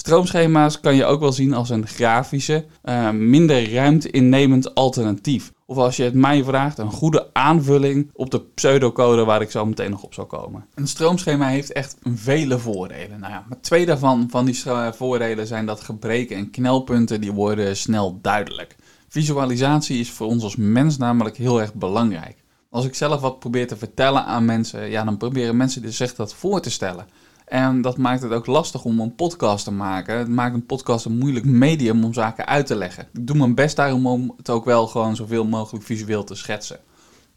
Stroomschema's 0.00 0.80
kan 0.80 0.94
je 0.94 1.04
ook 1.04 1.20
wel 1.20 1.32
zien 1.32 1.54
als 1.54 1.70
een 1.70 1.86
grafische, 1.86 2.64
uh, 2.84 3.10
minder 3.10 3.72
ruimte-innemend 3.72 4.74
alternatief. 4.74 5.52
Of 5.66 5.76
als 5.76 5.96
je 5.96 6.02
het 6.02 6.14
mij 6.14 6.44
vraagt, 6.44 6.78
een 6.78 6.90
goede 6.90 7.30
aanvulling 7.32 8.10
op 8.12 8.30
de 8.30 8.40
pseudocode 8.40 9.24
waar 9.24 9.40
ik 9.40 9.50
zo 9.50 9.66
meteen 9.66 9.90
nog 9.90 10.02
op 10.02 10.14
zal 10.14 10.26
komen. 10.26 10.66
Een 10.74 10.88
stroomschema 10.88 11.48
heeft 11.48 11.72
echt 11.72 11.96
vele 12.14 12.58
voordelen. 12.58 13.20
Nou 13.20 13.32
ja, 13.32 13.44
maar 13.48 13.60
twee 13.60 13.86
daarvan 13.86 14.26
van 14.30 14.44
die 14.44 14.62
voordelen 14.92 15.46
zijn 15.46 15.66
dat 15.66 15.80
gebreken 15.80 16.36
en 16.36 16.50
knelpunten 16.50 17.20
die 17.20 17.32
worden 17.32 17.76
snel 17.76 18.18
duidelijk. 18.22 18.76
Visualisatie 19.08 20.00
is 20.00 20.10
voor 20.10 20.26
ons 20.26 20.42
als 20.42 20.56
mens 20.56 20.96
namelijk 20.96 21.36
heel 21.36 21.60
erg 21.60 21.74
belangrijk. 21.74 22.44
Als 22.70 22.84
ik 22.84 22.94
zelf 22.94 23.20
wat 23.20 23.38
probeer 23.38 23.66
te 23.66 23.76
vertellen 23.76 24.24
aan 24.24 24.44
mensen, 24.44 24.90
ja, 24.90 25.04
dan 25.04 25.16
proberen 25.16 25.56
mensen 25.56 25.92
zich 25.92 26.14
dat 26.14 26.34
voor 26.34 26.60
te 26.60 26.70
stellen. 26.70 27.06
En 27.48 27.82
dat 27.82 27.96
maakt 27.96 28.22
het 28.22 28.32
ook 28.32 28.46
lastig 28.46 28.84
om 28.84 29.00
een 29.00 29.14
podcast 29.14 29.64
te 29.64 29.70
maken. 29.70 30.18
Het 30.18 30.28
maakt 30.28 30.54
een 30.54 30.66
podcast 30.66 31.04
een 31.04 31.18
moeilijk 31.18 31.44
medium 31.44 32.04
om 32.04 32.12
zaken 32.12 32.46
uit 32.46 32.66
te 32.66 32.76
leggen. 32.76 33.08
Ik 33.12 33.26
doe 33.26 33.36
mijn 33.36 33.54
best 33.54 33.76
daarom 33.76 34.06
om 34.06 34.34
het 34.36 34.50
ook 34.50 34.64
wel 34.64 34.86
gewoon 34.86 35.16
zoveel 35.16 35.44
mogelijk 35.44 35.84
visueel 35.84 36.24
te 36.24 36.34
schetsen. 36.34 36.78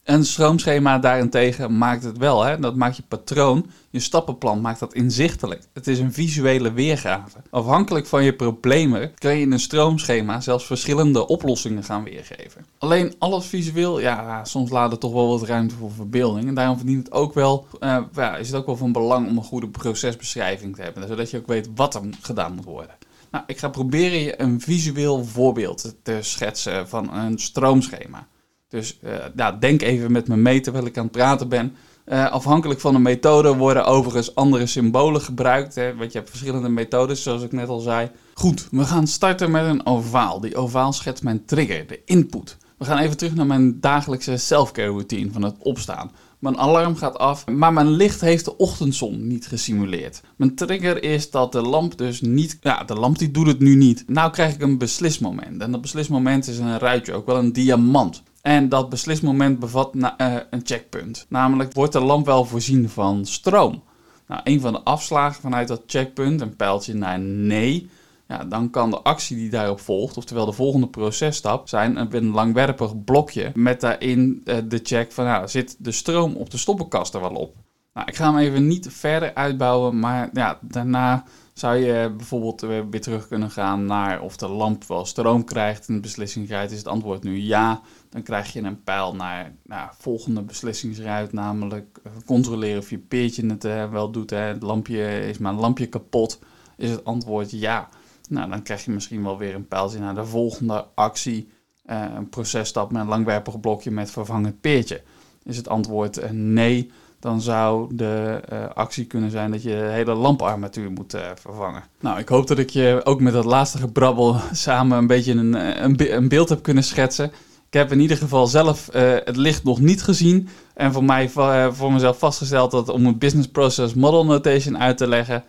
Een 0.04 0.26
stroomschema 0.26 1.00
daarentegen 1.00 1.78
maakt 1.78 2.04
het 2.04 2.18
wel. 2.18 2.44
Hè? 2.44 2.60
Dat 2.60 2.76
maakt 2.76 2.96
je 2.96 3.04
patroon, 3.08 3.66
je 3.90 4.00
stappenplan, 4.00 4.62
maakt 4.62 4.80
dat 4.80 4.94
inzichtelijk. 4.94 5.64
Het 5.74 5.88
is 5.88 6.00
een 6.00 6.14
visuele 6.14 6.74
weergave. 6.74 7.38
Afhankelijk 7.50 8.06
van 8.06 8.24
je 8.24 8.34
problemen 8.34 9.14
kun 9.14 9.36
je 9.36 9.42
in 9.42 9.52
een 9.52 9.60
stroomschema 9.60 10.40
zelfs 10.40 10.66
verschillende 10.66 11.28
oplossingen 11.28 11.84
gaan 11.84 12.04
weergeven. 12.04 12.66
Alleen 12.78 13.16
alles 13.18 13.46
visueel, 13.46 14.00
ja, 14.00 14.46
soms 14.46 14.70
laat 14.70 14.92
het 14.92 15.00
toch 15.00 15.14
wel 15.14 15.28
wat 15.28 15.48
ruimte 15.48 15.76
voor 15.76 15.92
verbeelding. 15.92 16.48
En 16.48 16.54
daarom 16.54 16.78
verdient 16.78 17.06
het 17.06 17.14
ook 17.14 17.34
wel, 17.34 17.68
uh, 17.80 17.98
ja, 18.14 18.38
is 18.38 18.48
het 18.48 18.56
ook 18.56 18.66
wel 18.66 18.78
van 18.78 18.92
belang 18.92 19.28
om 19.28 19.38
een 19.38 19.44
goede 19.44 19.68
procesbeschrijving 19.68 20.76
te 20.76 20.82
hebben. 20.82 21.08
Zodat 21.08 21.30
je 21.30 21.38
ook 21.38 21.48
weet 21.48 21.70
wat 21.76 21.96
er 21.96 22.02
gedaan 22.22 22.56
moet 22.56 22.66
worden. 22.66 22.96
Nou, 23.32 23.44
ik 23.48 23.58
ga 23.58 23.70
proberen 23.70 24.20
je 24.20 24.42
een 24.42 24.62
visueel 24.62 25.26
voorbeeld 25.26 25.96
te 26.04 26.18
schetsen 26.22 26.90
van 26.90 27.14
een 27.14 27.40
stroomschema. 27.40 28.28
Dus 28.72 29.00
uh, 29.36 29.48
denk 29.60 29.82
even 29.82 30.12
met 30.12 30.28
me 30.28 30.36
mee 30.36 30.60
terwijl 30.60 30.86
ik 30.86 30.98
aan 30.98 31.04
het 31.04 31.12
praten 31.12 31.50
ben. 31.50 31.76
Uh, 32.06 32.32
afhankelijk 32.32 32.80
van 32.80 32.94
de 32.94 33.00
methode 33.00 33.56
worden 33.56 33.86
overigens 33.86 34.36
andere 34.36 34.66
symbolen 34.66 35.22
gebruikt. 35.22 35.76
Hè, 35.76 35.96
want 35.96 36.12
je 36.12 36.18
hebt 36.18 36.30
verschillende 36.30 36.70
methodes, 36.70 37.24
zoals 37.24 37.44
ik 37.44 37.52
net 37.52 37.68
al 37.68 37.80
zei. 37.80 38.10
Goed, 38.34 38.68
we 38.72 38.84
gaan 38.84 39.08
starten 39.08 39.52
met 39.52 39.66
een 39.66 39.86
ovaal. 39.86 40.40
Die 40.40 40.56
ovaal 40.56 40.94
schetst 40.94 41.24
mijn 41.24 41.46
trigger, 41.46 41.88
de 41.88 42.00
input. 42.06 42.58
We 42.78 42.86
gaan 42.86 42.98
even 42.98 43.18
terug 43.18 43.36
naar 43.36 43.46
mijn 43.46 43.80
dagelijkse 43.80 44.38
self-care 44.38 44.88
routine 44.88 45.32
van 45.32 45.44
het 45.44 45.56
opstaan. 45.60 46.12
Mijn 46.40 46.58
alarm 46.58 46.96
gaat 46.96 47.18
af, 47.18 47.48
maar 47.48 47.74
mijn 47.74 47.92
licht 47.92 48.22
heeft 48.22 48.46
de 48.46 48.58
ochtendzon 48.58 49.28
niet 49.28 49.48
gesimuleerd. 49.48 50.22
Mijn 50.36 50.56
trigger 50.56 51.04
is 51.04 51.30
dat 51.30 51.52
de 51.52 51.62
lamp 51.62 51.98
dus 51.98 52.22
niet... 52.22 52.58
Ja, 52.62 52.84
de 52.84 52.96
lamp 52.96 53.18
die 53.18 53.32
doet 53.32 53.48
het 53.48 53.60
nu 53.60 53.76
niet. 53.76 54.04
Nou 54.08 54.32
krijg 54.32 54.54
ik 54.54 54.62
een 54.62 54.78
beslismoment. 54.78 55.62
En 55.62 55.72
dat 55.72 55.82
beslismoment 55.82 56.48
is 56.48 56.58
een 56.58 56.80
ruitje, 56.80 57.14
ook 57.14 57.26
wel 57.26 57.38
een 57.38 57.54
diamant. 57.54 58.24
En 58.42 58.70
dat 58.70 58.90
beslismoment 58.90 59.60
bevat 59.60 59.96
uh, 59.96 60.36
een 60.50 60.62
checkpunt. 60.64 61.26
Namelijk, 61.30 61.74
wordt 61.74 61.94
de 61.94 62.00
lamp 62.00 62.26
wel 62.26 62.46
voorzien 62.46 62.90
van 62.90 63.26
stroom? 63.26 63.84
Nou, 64.28 64.42
een 64.44 64.60
van 64.60 64.74
de 64.74 64.82
afslagen 64.82 65.42
vanuit 65.42 65.68
dat 65.68 65.82
checkpunt, 65.86 66.42
een 66.42 66.56
pijltje 66.56 66.94
naar 66.94 67.20
nee, 67.20 67.90
ja, 68.28 68.44
dan 68.44 68.70
kan 68.70 68.90
de 68.90 69.02
actie 69.02 69.38
die 69.38 69.50
daarop 69.50 69.80
volgt, 69.80 70.18
oftewel 70.18 70.46
de 70.46 70.52
volgende 70.52 70.88
processtap, 70.88 71.70
zijn 71.70 72.16
een 72.16 72.30
langwerpig 72.30 73.04
blokje 73.04 73.52
met 73.56 73.82
daarin 73.82 74.42
uh, 74.46 74.58
de 74.68 74.80
check 74.84 75.12
van, 75.12 75.26
nou, 75.26 75.48
zit 75.48 75.76
de 75.80 75.92
stroom 75.92 76.36
op 76.36 76.50
de 76.50 76.58
stoppenkast 76.58 77.14
er 77.14 77.22
wel 77.22 77.36
op? 77.36 77.56
Nou, 77.94 78.08
ik 78.08 78.16
ga 78.16 78.26
hem 78.26 78.38
even 78.38 78.68
niet 78.68 78.88
verder 78.90 79.34
uitbouwen, 79.34 80.00
maar 80.00 80.30
ja, 80.34 80.60
daarna 80.62 81.24
zou 81.54 81.76
je 81.76 82.14
bijvoorbeeld 82.18 82.62
weer 82.62 83.02
terug 83.02 83.28
kunnen 83.28 83.52
gaan 83.52 83.86
naar 83.86 84.22
of 84.22 84.38
de 84.38 84.48
lamp 84.48 84.84
wel 84.84 85.06
stroom 85.06 85.44
krijgt 85.44 85.88
en 85.88 85.94
de 85.94 86.00
beslissingsruit 86.00 86.72
is 86.72 86.78
het 86.78 86.88
antwoord 86.88 87.24
nu 87.24 87.38
ja. 87.38 87.82
Dan 88.12 88.24
krijg 88.24 88.54
je 88.54 88.62
een 88.62 88.84
pijl 88.84 89.16
naar 89.16 89.54
nou, 89.64 89.90
volgende 89.98 90.42
beslissingsruit, 90.42 91.34
namelijk 91.34 92.00
eh, 92.04 92.12
controleren 92.26 92.80
of 92.80 92.90
je 92.90 92.98
peertje 92.98 93.46
het 93.46 93.66
uh, 93.66 93.92
wel 93.92 94.12
doet. 94.12 94.30
Hè. 94.30 94.38
Het 94.38 94.62
lampje, 94.62 95.28
is 95.28 95.38
mijn 95.38 95.56
lampje 95.56 95.86
kapot? 95.86 96.40
Is 96.78 96.90
het 96.90 97.06
antwoord 97.06 97.52
ja. 97.52 97.90
Nou, 98.30 98.50
dan 98.50 98.64
krijg 98.64 98.86
je 98.86 98.92
misschien 98.92 99.24
wel 99.24 99.38
weer 99.38 99.56
een 99.56 99.68
pijltje 99.68 100.00
naar 100.00 100.16
de 100.16 100.26
volgende 100.26 100.86
actie. 100.96 101.50
Uh, 101.86 102.06
een 102.16 102.30
processtap 102.30 102.92
met 102.92 103.02
een 103.02 103.08
langwerpig 103.08 103.60
blokje 103.60 103.92
met 103.92 104.12
vervangend 104.12 104.62
peertje. 104.62 105.02
Is 105.44 105.58
het 105.58 105.70
antwoord 105.70 106.32
nee, 106.32 106.92
dan 107.20 107.42
zou 107.42 107.96
de 107.96 108.42
actie 108.74 109.06
kunnen 109.06 109.32
zijn 109.32 109.52
dat 109.52 109.64
je 109.64 109.70
de 109.70 109.76
hele 109.76 110.14
lamparmatuur 110.14 110.92
moet 110.92 111.18
vervangen. 111.36 111.84
Nou, 112.00 112.20
ik 112.20 112.30
hoop 112.30 112.48
dat 112.48 112.58
ik 112.58 112.70
je 112.70 113.02
ook 113.04 113.22
met 113.22 113.34
dat 113.34 113.46
laatste 113.46 113.78
gebrabbel 113.78 114.36
samen 114.52 114.98
een 114.98 115.08
beetje 115.08 115.34
een, 115.34 116.14
een 116.16 116.28
beeld 116.28 116.50
heb 116.50 116.62
kunnen 116.62 116.84
schetsen. 116.84 117.32
Ik 117.72 117.80
heb 117.80 117.92
in 117.92 118.00
ieder 118.00 118.18
geval 118.18 118.48
zelf 118.48 118.90
uh, 118.96 119.16
het 119.24 119.36
licht 119.36 119.64
nog 119.64 119.80
niet 119.80 120.04
gezien. 120.04 120.48
En 120.74 120.94
voor 120.94 121.04
mij 121.04 121.30
voor 121.72 121.94
mezelf 121.94 122.20
vastgesteld 122.20 122.72
dat 122.72 122.90
om 122.90 123.06
een 123.06 123.18
business 123.18 123.48
process 123.48 123.94
model 123.94 124.26
notation 124.26 124.78
uit 124.78 124.98
te 124.98 125.08
leggen. 125.08 125.44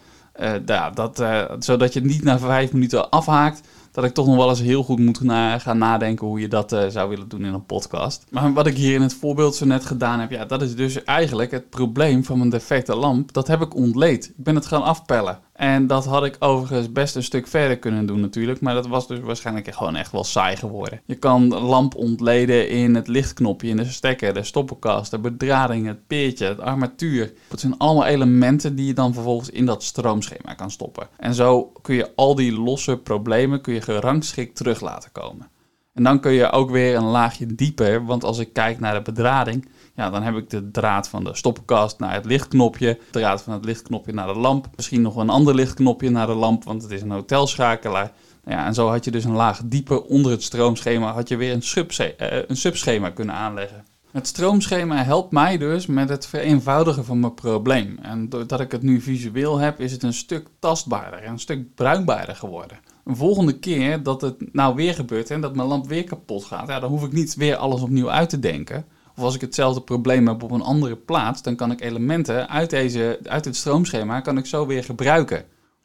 ja, 0.66 0.90
dat, 0.90 1.24
zodat 1.58 1.92
je 1.92 2.00
niet 2.00 2.22
na 2.22 2.38
vijf 2.38 2.72
minuten 2.72 3.10
afhaakt 3.10 3.60
dat 3.92 4.04
ik 4.04 4.14
toch 4.14 4.26
nog 4.26 4.36
wel 4.36 4.48
eens 4.48 4.60
heel 4.60 4.82
goed 4.82 4.98
moet 4.98 5.20
gaan 5.58 5.78
nadenken 5.78 6.26
hoe 6.26 6.40
je 6.40 6.48
dat 6.48 6.76
zou 6.88 7.08
willen 7.08 7.28
doen 7.28 7.44
in 7.44 7.54
een 7.54 7.66
podcast. 7.66 8.24
Maar 8.30 8.52
wat 8.52 8.66
ik 8.66 8.76
hier 8.76 8.94
in 8.94 9.02
het 9.02 9.14
voorbeeld 9.14 9.54
zo 9.54 9.66
net 9.66 9.84
gedaan 9.84 10.20
heb, 10.20 10.30
ja, 10.30 10.44
dat 10.44 10.62
is 10.62 10.74
dus 10.74 11.04
eigenlijk 11.04 11.50
het 11.50 11.70
probleem 11.70 12.24
van 12.24 12.38
mijn 12.38 12.50
defecte 12.50 12.96
lamp. 12.96 13.32
Dat 13.32 13.46
heb 13.46 13.60
ik 13.60 13.74
ontleed. 13.74 14.24
Ik 14.24 14.44
ben 14.44 14.54
het 14.54 14.66
gaan 14.66 14.82
afpellen. 14.82 15.38
En 15.52 15.86
dat 15.86 16.04
had 16.04 16.24
ik 16.24 16.36
overigens 16.38 16.92
best 16.92 17.16
een 17.16 17.22
stuk 17.22 17.46
verder 17.46 17.78
kunnen 17.78 18.06
doen 18.06 18.20
natuurlijk. 18.20 18.60
Maar 18.60 18.74
dat 18.74 18.86
was 18.86 19.06
dus 19.06 19.20
waarschijnlijk 19.20 19.74
gewoon 19.74 19.96
echt 19.96 20.12
wel 20.12 20.24
saai 20.24 20.56
geworden. 20.56 21.00
Je 21.04 21.14
kan 21.14 21.48
lamp 21.48 21.94
ontleden 21.94 22.68
in 22.68 22.94
het 22.94 23.08
lichtknopje, 23.08 23.68
in 23.68 23.76
de 23.76 23.84
stekker, 23.84 24.34
de 24.34 24.42
stoppenkast, 24.42 25.10
de 25.10 25.18
bedrading, 25.18 25.86
het 25.86 26.06
peertje, 26.06 26.46
het 26.46 26.60
armatuur. 26.60 27.32
Dat 27.48 27.60
zijn 27.60 27.78
allemaal 27.78 28.06
elementen 28.06 28.74
die 28.76 28.86
je 28.86 28.94
dan 28.94 29.14
vervolgens 29.14 29.50
in 29.50 29.66
dat 29.66 29.82
stroomschema 29.82 30.54
kan 30.54 30.70
stoppen. 30.70 31.08
En 31.16 31.34
zo 31.34 31.72
kun 31.82 31.94
je 31.94 32.12
al 32.14 32.34
die 32.34 32.52
losse 32.52 32.96
problemen 32.96 33.60
kun 33.60 33.74
je 33.74 33.80
gerangschikt 33.80 34.56
terug 34.56 34.80
laten 34.80 35.12
komen. 35.12 35.51
En 35.94 36.02
dan 36.02 36.20
kun 36.20 36.32
je 36.32 36.50
ook 36.50 36.70
weer 36.70 36.96
een 36.96 37.04
laagje 37.04 37.46
dieper, 37.46 38.04
want 38.04 38.24
als 38.24 38.38
ik 38.38 38.52
kijk 38.52 38.80
naar 38.80 38.94
de 38.94 39.12
bedrading, 39.12 39.68
ja, 39.94 40.10
dan 40.10 40.22
heb 40.22 40.36
ik 40.36 40.50
de 40.50 40.70
draad 40.70 41.08
van 41.08 41.24
de 41.24 41.34
stoppenkast 41.34 41.98
naar 41.98 42.14
het 42.14 42.24
lichtknopje, 42.24 42.98
de 43.10 43.18
draad 43.20 43.42
van 43.42 43.52
het 43.52 43.64
lichtknopje 43.64 44.12
naar 44.12 44.26
de 44.26 44.38
lamp, 44.38 44.68
misschien 44.76 45.02
nog 45.02 45.16
een 45.16 45.30
ander 45.30 45.54
lichtknopje 45.54 46.10
naar 46.10 46.26
de 46.26 46.34
lamp, 46.34 46.64
want 46.64 46.82
het 46.82 46.90
is 46.90 47.02
een 47.02 47.10
hotelschakelaar. 47.10 48.12
Ja, 48.44 48.66
en 48.66 48.74
zo 48.74 48.88
had 48.88 49.04
je 49.04 49.10
dus 49.10 49.24
een 49.24 49.32
laag 49.32 49.60
dieper 49.64 50.02
onder 50.02 50.30
het 50.30 50.42
stroomschema, 50.42 51.12
had 51.12 51.28
je 51.28 51.36
weer 51.36 51.52
een, 51.52 51.88
uh, 51.98 52.38
een 52.46 52.56
subschema 52.56 53.10
kunnen 53.10 53.34
aanleggen. 53.34 53.84
Het 54.12 54.26
stroomschema 54.26 55.04
helpt 55.04 55.32
mij 55.32 55.58
dus 55.58 55.86
met 55.86 56.08
het 56.08 56.26
vereenvoudigen 56.26 57.04
van 57.04 57.20
mijn 57.20 57.34
probleem. 57.34 57.98
En 58.02 58.28
doordat 58.28 58.60
ik 58.60 58.72
het 58.72 58.82
nu 58.82 59.00
visueel 59.00 59.58
heb, 59.58 59.80
is 59.80 59.92
het 59.92 60.02
een 60.02 60.12
stuk 60.12 60.46
tastbaarder 60.58 61.22
en 61.22 61.32
een 61.32 61.38
stuk 61.38 61.74
bruikbaarder 61.74 62.36
geworden. 62.36 62.78
Een 63.04 63.16
volgende 63.16 63.58
keer 63.58 64.02
dat 64.02 64.20
het 64.20 64.54
nou 64.54 64.74
weer 64.74 64.94
gebeurt 64.94 65.30
en 65.30 65.40
dat 65.40 65.56
mijn 65.56 65.68
lamp 65.68 65.86
weer 65.86 66.04
kapot 66.04 66.44
gaat, 66.44 66.68
ja, 66.68 66.80
dan 66.80 66.90
hoef 66.90 67.04
ik 67.04 67.12
niet 67.12 67.34
weer 67.34 67.56
alles 67.56 67.82
opnieuw 67.82 68.10
uit 68.10 68.28
te 68.28 68.38
denken. 68.38 68.84
Of 69.16 69.22
als 69.22 69.34
ik 69.34 69.40
hetzelfde 69.40 69.80
probleem 69.80 70.26
heb 70.26 70.42
op 70.42 70.50
een 70.50 70.62
andere 70.62 70.96
plaats, 70.96 71.42
dan 71.42 71.56
kan 71.56 71.70
ik 71.70 71.80
elementen 71.80 72.48
uit, 72.48 72.70
deze, 72.70 73.18
uit 73.22 73.44
het 73.44 73.56
stroomschema 73.56 74.20
kan 74.20 74.38
ik 74.38 74.46
zo 74.46 74.66
weer 74.66 74.84
gebruiken. 74.84 75.44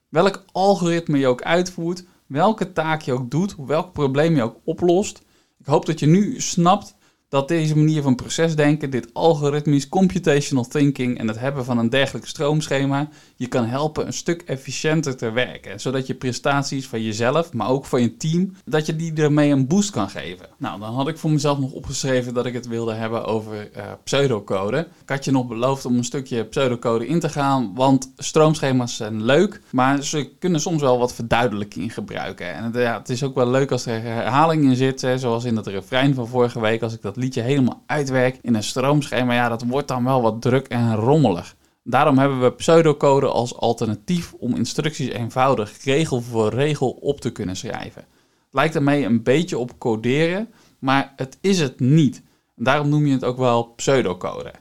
Welk 0.10 0.44
algoritme 0.52 1.18
je 1.18 1.28
ook 1.28 1.42
uitvoert, 1.42 2.04
welke 2.28 2.74
taak 2.74 3.02
je 3.02 3.14
ook 3.14 3.32
doet, 3.32 3.56
welk 3.66 3.94
probleem 3.94 4.36
je 4.36 4.42
ook 4.42 4.58
oplost. 4.64 5.22
Ik 5.60 5.66
hoop 5.66 5.86
dat 5.86 6.00
je 6.00 6.06
nu 6.06 6.42
snapt 6.42 6.97
dat 7.30 7.48
deze 7.48 7.78
manier 7.78 8.02
van 8.02 8.16
procesdenken, 8.16 8.90
dit 8.90 9.14
algoritmisch 9.14 9.90
computational 9.90 10.68
thinking 10.68 11.18
en 11.18 11.28
het 11.28 11.40
hebben 11.40 11.66
van 11.66 11.78
een 11.78 11.90
dergelijk 11.90 12.28
stroomschema, 12.28 13.10
je 13.36 13.48
kan 13.48 13.66
helpen 13.66 14.06
een 14.06 14.14
stuk 14.14 14.42
efficiënter 14.42 15.18
te 15.18 15.32
werken. 15.32 15.80
Zodat 15.80 16.08
je 16.08 16.14
prestaties 16.14 16.88
van 16.88 17.02
jezelf, 17.02 17.54
maar 17.54 17.70
ook 17.70 17.86
van 17.86 18.02
je 18.02 18.18
team, 18.18 18.54
dat 18.66 18.86
je 18.86 18.96
die 18.96 19.14
ermee 19.14 19.52
een 19.52 19.68
boost 19.68 19.90
kan 19.90 20.10
geven. 20.10 20.46
Nou, 20.58 20.80
dan 20.80 20.94
had 20.94 21.08
ik 21.08 21.18
voor 21.18 21.32
mezelf 21.32 21.60
nog 21.60 21.72
opgeschreven 21.72 22.34
dat 22.34 22.46
ik 22.46 22.54
het 22.54 22.68
wilde 22.68 22.94
hebben 22.94 23.26
over 23.26 23.70
uh, 23.78 23.84
pseudocode. 24.04 24.78
Ik 24.78 25.10
had 25.10 25.26
je 25.26 25.32
nog 25.32 25.48
beloofd 25.48 25.86
om 25.86 25.98
een 25.98 26.04
stukje 26.04 26.44
pseudocode 26.44 27.08
in 27.08 27.20
te 27.20 27.30
gaan, 27.30 27.72
want 27.76 28.12
stroomschema's 28.18 28.96
zijn 28.96 29.24
leuk, 29.24 29.62
maar 29.72 30.04
ze 30.04 30.30
kunnen 30.40 30.62
soms 30.62 30.82
wel 30.82 30.98
wat 30.98 31.14
verduidelijking 31.14 31.94
gebruiken. 31.94 32.54
En 32.54 32.72
ja, 32.74 32.98
het 32.98 33.10
is 33.10 33.24
ook 33.24 33.36
wel 33.36 33.50
leuk 33.50 33.72
als 33.72 33.86
er 33.86 34.02
herhaling 34.02 34.64
in 34.64 34.76
zit, 34.76 35.02
hè, 35.02 35.18
zoals 35.18 35.44
in 35.44 35.56
het 35.56 35.68
refrein 35.68 36.14
van 36.14 36.28
vorige 36.28 36.60
week, 36.60 36.82
als 36.82 36.94
ik 36.94 37.02
dat 37.02 37.17
liedje 37.18 37.42
helemaal 37.42 37.84
uitwerk 37.86 38.40
in 38.42 38.56
een 38.56 38.64
stroomschema, 38.64 39.34
ja, 39.34 39.50
dat 39.50 39.64
wordt 39.64 39.88
dan 39.88 40.04
wel 40.04 40.22
wat 40.22 40.42
druk 40.42 40.68
en 40.68 40.96
rommelig. 40.96 41.56
Daarom 41.84 42.18
hebben 42.18 42.42
we 42.42 42.52
pseudocode 42.52 43.28
als 43.28 43.56
alternatief 43.56 44.34
om 44.34 44.56
instructies 44.56 45.10
eenvoudig 45.10 45.84
regel 45.84 46.22
voor 46.22 46.50
regel 46.50 46.90
op 46.90 47.22
te 47.22 47.32
kunnen 47.32 47.56
schrijven. 47.56 48.02
Het 48.02 48.52
lijkt 48.52 48.76
ermee 48.76 49.06
een 49.06 49.24
beetje 49.24 49.58
op 49.58 49.78
coderen, 49.78 50.50
maar 50.80 51.14
het 51.16 51.38
is 51.42 51.60
het 51.60 51.80
niet. 51.80 52.24
Daarom 52.56 52.90
noem 52.90 53.06
je 53.06 53.14
het 53.14 53.24
ook 53.24 53.38
wel 53.38 53.64
pseudocode. 53.64 54.52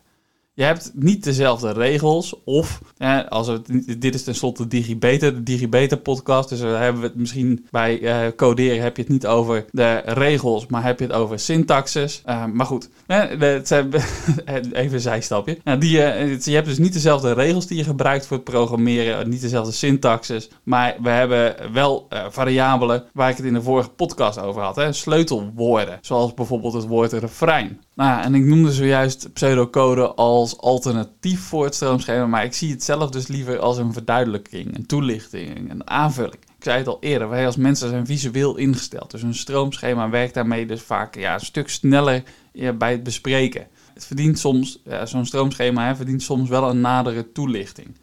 Je 0.57 0.65
hebt 0.65 0.91
niet 0.95 1.25
dezelfde 1.25 1.73
regels. 1.73 2.35
Of, 2.45 2.81
als 3.29 3.51
dit 3.99 4.15
is 4.15 4.25
tenslotte 4.25 4.67
Digibeta, 4.67 5.31
de 5.31 5.43
Digibeta 5.43 5.97
podcast. 5.97 6.49
Dus 6.49 6.61
daar 6.61 6.83
hebben 6.83 7.01
we 7.01 7.07
het 7.07 7.17
misschien 7.17 7.67
bij 7.71 8.01
uh, 8.01 8.33
coderen 8.37 8.83
heb 8.83 8.97
je 8.97 9.03
het 9.03 9.11
niet 9.11 9.27
over 9.27 9.65
de 9.71 10.03
regels, 10.05 10.67
maar 10.67 10.83
heb 10.83 10.99
je 10.99 11.05
het 11.07 11.15
over 11.15 11.39
syntaxes. 11.39 12.23
Uh, 12.27 12.45
maar 12.45 12.67
goed, 12.67 12.89
het 13.07 13.71
even 14.73 14.93
een 14.93 15.01
zijstapje. 15.01 15.59
Nou, 15.65 15.79
die, 15.79 15.91
je 15.91 16.51
hebt 16.51 16.67
dus 16.67 16.79
niet 16.79 16.93
dezelfde 16.93 17.33
regels 17.33 17.67
die 17.67 17.77
je 17.77 17.85
gebruikt 17.85 18.27
voor 18.27 18.37
het 18.37 18.45
programmeren, 18.45 19.29
niet 19.29 19.41
dezelfde 19.41 19.73
syntaxes. 19.73 20.51
Maar 20.63 20.97
we 21.03 21.09
hebben 21.09 21.73
wel 21.73 22.09
variabelen 22.31 23.05
waar 23.13 23.31
ik 23.31 23.37
het 23.37 23.47
in 23.47 23.55
de 23.55 23.63
vorige 23.63 23.91
podcast 23.91 24.39
over 24.39 24.63
had. 24.63 24.77
Hè? 24.77 24.93
Sleutelwoorden, 24.93 25.99
zoals 26.01 26.35
bijvoorbeeld 26.35 26.73
het 26.73 26.87
woord 26.87 27.13
refrein. 27.13 27.81
Nou, 27.97 28.23
en 28.23 28.35
ik 28.35 28.45
noemde 28.45 28.73
zojuist 28.73 29.33
pseudocode 29.33 30.15
als 30.15 30.59
alternatief 30.59 31.41
voor 31.41 31.65
het 31.65 31.75
stroomschema, 31.75 32.27
maar 32.27 32.45
ik 32.45 32.53
zie 32.53 32.71
het 32.71 32.83
zelf 32.83 33.11
dus 33.11 33.27
liever 33.27 33.59
als 33.59 33.79
een 33.79 33.93
verduidelijking, 33.93 34.77
een 34.77 34.87
toelichting, 34.87 35.71
een 35.71 35.91
aanvulling. 35.91 36.35
Ik 36.35 36.63
zei 36.63 36.79
het 36.79 36.87
al 36.87 36.97
eerder, 37.01 37.29
wij 37.29 37.47
als 37.47 37.57
mensen 37.57 37.89
zijn 37.89 38.07
visueel 38.07 38.57
ingesteld. 38.57 39.11
Dus 39.11 39.23
een 39.23 39.35
stroomschema 39.35 40.11
werkt 40.11 40.35
daarmee 40.35 40.67
dus 40.67 40.83
vaak 40.83 41.15
ja, 41.15 41.35
een 41.35 41.41
stuk 41.41 41.69
sneller 41.69 42.23
bij 42.79 42.93
het 42.93 43.03
bespreken. 43.03 43.67
Het 43.95 44.07
verdient 44.07 44.39
soms, 44.39 44.81
ja, 44.85 45.07
zo'n 45.07 45.27
stroomschema 45.27 45.87
hè, 45.87 45.97
verdient 45.97 46.23
soms 46.23 46.49
wel 46.49 46.71
een 46.71 46.81
nadere 46.81 47.33
toelichting. 47.33 47.97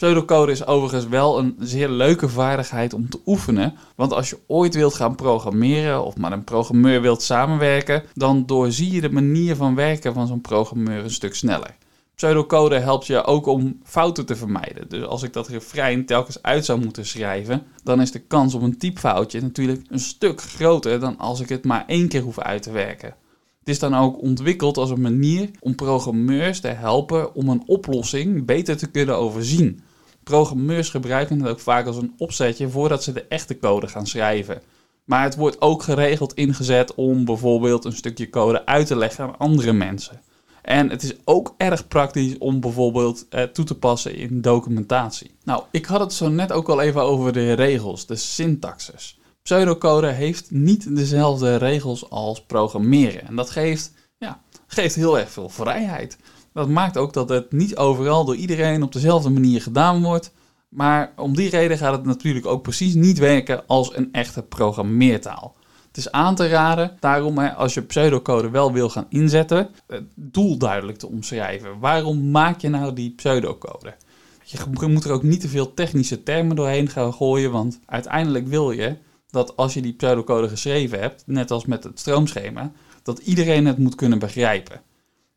Pseudocode 0.00 0.52
is 0.52 0.66
overigens 0.66 1.08
wel 1.08 1.38
een 1.38 1.56
zeer 1.58 1.88
leuke 1.88 2.28
vaardigheid 2.28 2.94
om 2.94 3.08
te 3.08 3.20
oefenen. 3.26 3.74
Want 3.96 4.12
als 4.12 4.30
je 4.30 4.38
ooit 4.46 4.74
wilt 4.74 4.94
gaan 4.94 5.14
programmeren 5.14 6.04
of 6.04 6.16
met 6.16 6.32
een 6.32 6.44
programmeur 6.44 7.00
wilt 7.00 7.22
samenwerken, 7.22 8.02
dan 8.14 8.46
doorzie 8.46 8.90
je 8.90 9.00
de 9.00 9.10
manier 9.10 9.56
van 9.56 9.74
werken 9.74 10.14
van 10.14 10.26
zo'n 10.26 10.40
programmeur 10.40 11.04
een 11.04 11.10
stuk 11.10 11.34
sneller. 11.34 11.76
Pseudocode 12.14 12.78
helpt 12.78 13.06
je 13.06 13.24
ook 13.24 13.46
om 13.46 13.80
fouten 13.84 14.26
te 14.26 14.36
vermijden. 14.36 14.88
Dus 14.88 15.04
als 15.04 15.22
ik 15.22 15.32
dat 15.32 15.48
refrein 15.48 16.06
telkens 16.06 16.42
uit 16.42 16.64
zou 16.64 16.80
moeten 16.80 17.06
schrijven, 17.06 17.62
dan 17.82 18.00
is 18.00 18.12
de 18.12 18.20
kans 18.20 18.54
op 18.54 18.62
een 18.62 18.78
typfoutje 18.78 19.40
natuurlijk 19.40 19.82
een 19.88 20.00
stuk 20.00 20.40
groter 20.40 21.00
dan 21.00 21.18
als 21.18 21.40
ik 21.40 21.48
het 21.48 21.64
maar 21.64 21.84
één 21.86 22.08
keer 22.08 22.22
hoef 22.22 22.38
uit 22.38 22.62
te 22.62 22.70
werken. 22.70 23.14
Het 23.58 23.68
is 23.68 23.78
dan 23.78 23.94
ook 23.94 24.22
ontwikkeld 24.22 24.76
als 24.76 24.90
een 24.90 25.00
manier 25.00 25.50
om 25.60 25.74
programmeurs 25.74 26.60
te 26.60 26.68
helpen 26.68 27.34
om 27.34 27.48
een 27.48 27.62
oplossing 27.66 28.44
beter 28.44 28.76
te 28.76 28.90
kunnen 28.90 29.16
overzien. 29.16 29.82
Programmeurs 30.30 30.88
gebruiken 30.88 31.40
het 31.40 31.48
ook 31.48 31.60
vaak 31.60 31.86
als 31.86 31.96
een 31.96 32.14
opzetje 32.16 32.68
voordat 32.68 33.02
ze 33.02 33.12
de 33.12 33.24
echte 33.28 33.58
code 33.58 33.88
gaan 33.88 34.06
schrijven. 34.06 34.62
Maar 35.04 35.22
het 35.22 35.36
wordt 35.36 35.60
ook 35.60 35.82
geregeld 35.82 36.34
ingezet 36.34 36.94
om 36.94 37.24
bijvoorbeeld 37.24 37.84
een 37.84 37.92
stukje 37.92 38.30
code 38.30 38.66
uit 38.66 38.86
te 38.86 38.96
leggen 38.96 39.24
aan 39.24 39.38
andere 39.38 39.72
mensen. 39.72 40.20
En 40.62 40.90
het 40.90 41.02
is 41.02 41.14
ook 41.24 41.54
erg 41.56 41.88
praktisch 41.88 42.38
om 42.38 42.60
bijvoorbeeld 42.60 43.26
eh, 43.28 43.42
toe 43.42 43.64
te 43.64 43.78
passen 43.78 44.14
in 44.14 44.40
documentatie. 44.40 45.30
Nou, 45.44 45.62
ik 45.70 45.84
had 45.84 46.00
het 46.00 46.12
zo 46.12 46.28
net 46.28 46.52
ook 46.52 46.68
al 46.68 46.80
even 46.80 47.02
over 47.02 47.32
de 47.32 47.52
regels, 47.52 48.06
de 48.06 48.16
syntaxes. 48.16 49.18
Pseudocode 49.42 50.10
heeft 50.10 50.50
niet 50.50 50.96
dezelfde 50.96 51.56
regels 51.56 52.10
als 52.10 52.42
programmeren. 52.42 53.26
En 53.26 53.36
dat 53.36 53.50
geeft, 53.50 53.92
ja, 54.18 54.40
geeft 54.66 54.94
heel 54.94 55.18
erg 55.18 55.30
veel 55.30 55.48
vrijheid. 55.48 56.18
Dat 56.60 56.68
maakt 56.68 56.96
ook 56.96 57.12
dat 57.12 57.28
het 57.28 57.52
niet 57.52 57.76
overal 57.76 58.24
door 58.24 58.36
iedereen 58.36 58.82
op 58.82 58.92
dezelfde 58.92 59.30
manier 59.30 59.62
gedaan 59.62 60.02
wordt. 60.02 60.32
Maar 60.68 61.12
om 61.16 61.36
die 61.36 61.50
reden 61.50 61.78
gaat 61.78 61.92
het 61.92 62.04
natuurlijk 62.04 62.46
ook 62.46 62.62
precies 62.62 62.94
niet 62.94 63.18
werken 63.18 63.66
als 63.66 63.96
een 63.96 64.08
echte 64.12 64.42
programmeertaal. 64.42 65.54
Het 65.86 65.96
is 65.96 66.12
aan 66.12 66.34
te 66.34 66.48
raden, 66.48 66.96
daarom 66.98 67.38
als 67.38 67.74
je 67.74 67.82
pseudocode 67.82 68.50
wel 68.50 68.72
wil 68.72 68.88
gaan 68.88 69.06
inzetten, 69.08 69.68
het 69.86 70.04
doel 70.14 70.56
duidelijk 70.56 70.98
te 70.98 71.08
omschrijven. 71.08 71.78
Waarom 71.78 72.30
maak 72.30 72.60
je 72.60 72.68
nou 72.68 72.92
die 72.92 73.10
pseudocode? 73.10 73.94
Je 74.44 74.86
moet 74.88 75.04
er 75.04 75.12
ook 75.12 75.22
niet 75.22 75.40
te 75.40 75.48
veel 75.48 75.74
technische 75.74 76.22
termen 76.22 76.56
doorheen 76.56 76.88
gaan 76.88 77.14
gooien, 77.14 77.50
want 77.50 77.80
uiteindelijk 77.86 78.46
wil 78.46 78.70
je 78.70 78.96
dat 79.30 79.56
als 79.56 79.74
je 79.74 79.82
die 79.82 79.92
pseudocode 79.92 80.48
geschreven 80.48 81.00
hebt, 81.00 81.22
net 81.26 81.50
als 81.50 81.66
met 81.66 81.84
het 81.84 81.98
stroomschema, 81.98 82.72
dat 83.02 83.18
iedereen 83.18 83.66
het 83.66 83.78
moet 83.78 83.94
kunnen 83.94 84.18
begrijpen. 84.18 84.80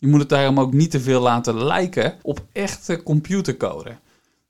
Je 0.03 0.09
moet 0.09 0.19
het 0.19 0.29
daarom 0.29 0.59
ook 0.59 0.73
niet 0.73 0.91
te 0.91 0.99
veel 0.99 1.21
laten 1.21 1.63
lijken 1.63 2.13
op 2.21 2.45
echte 2.51 3.03
computercode. 3.03 3.95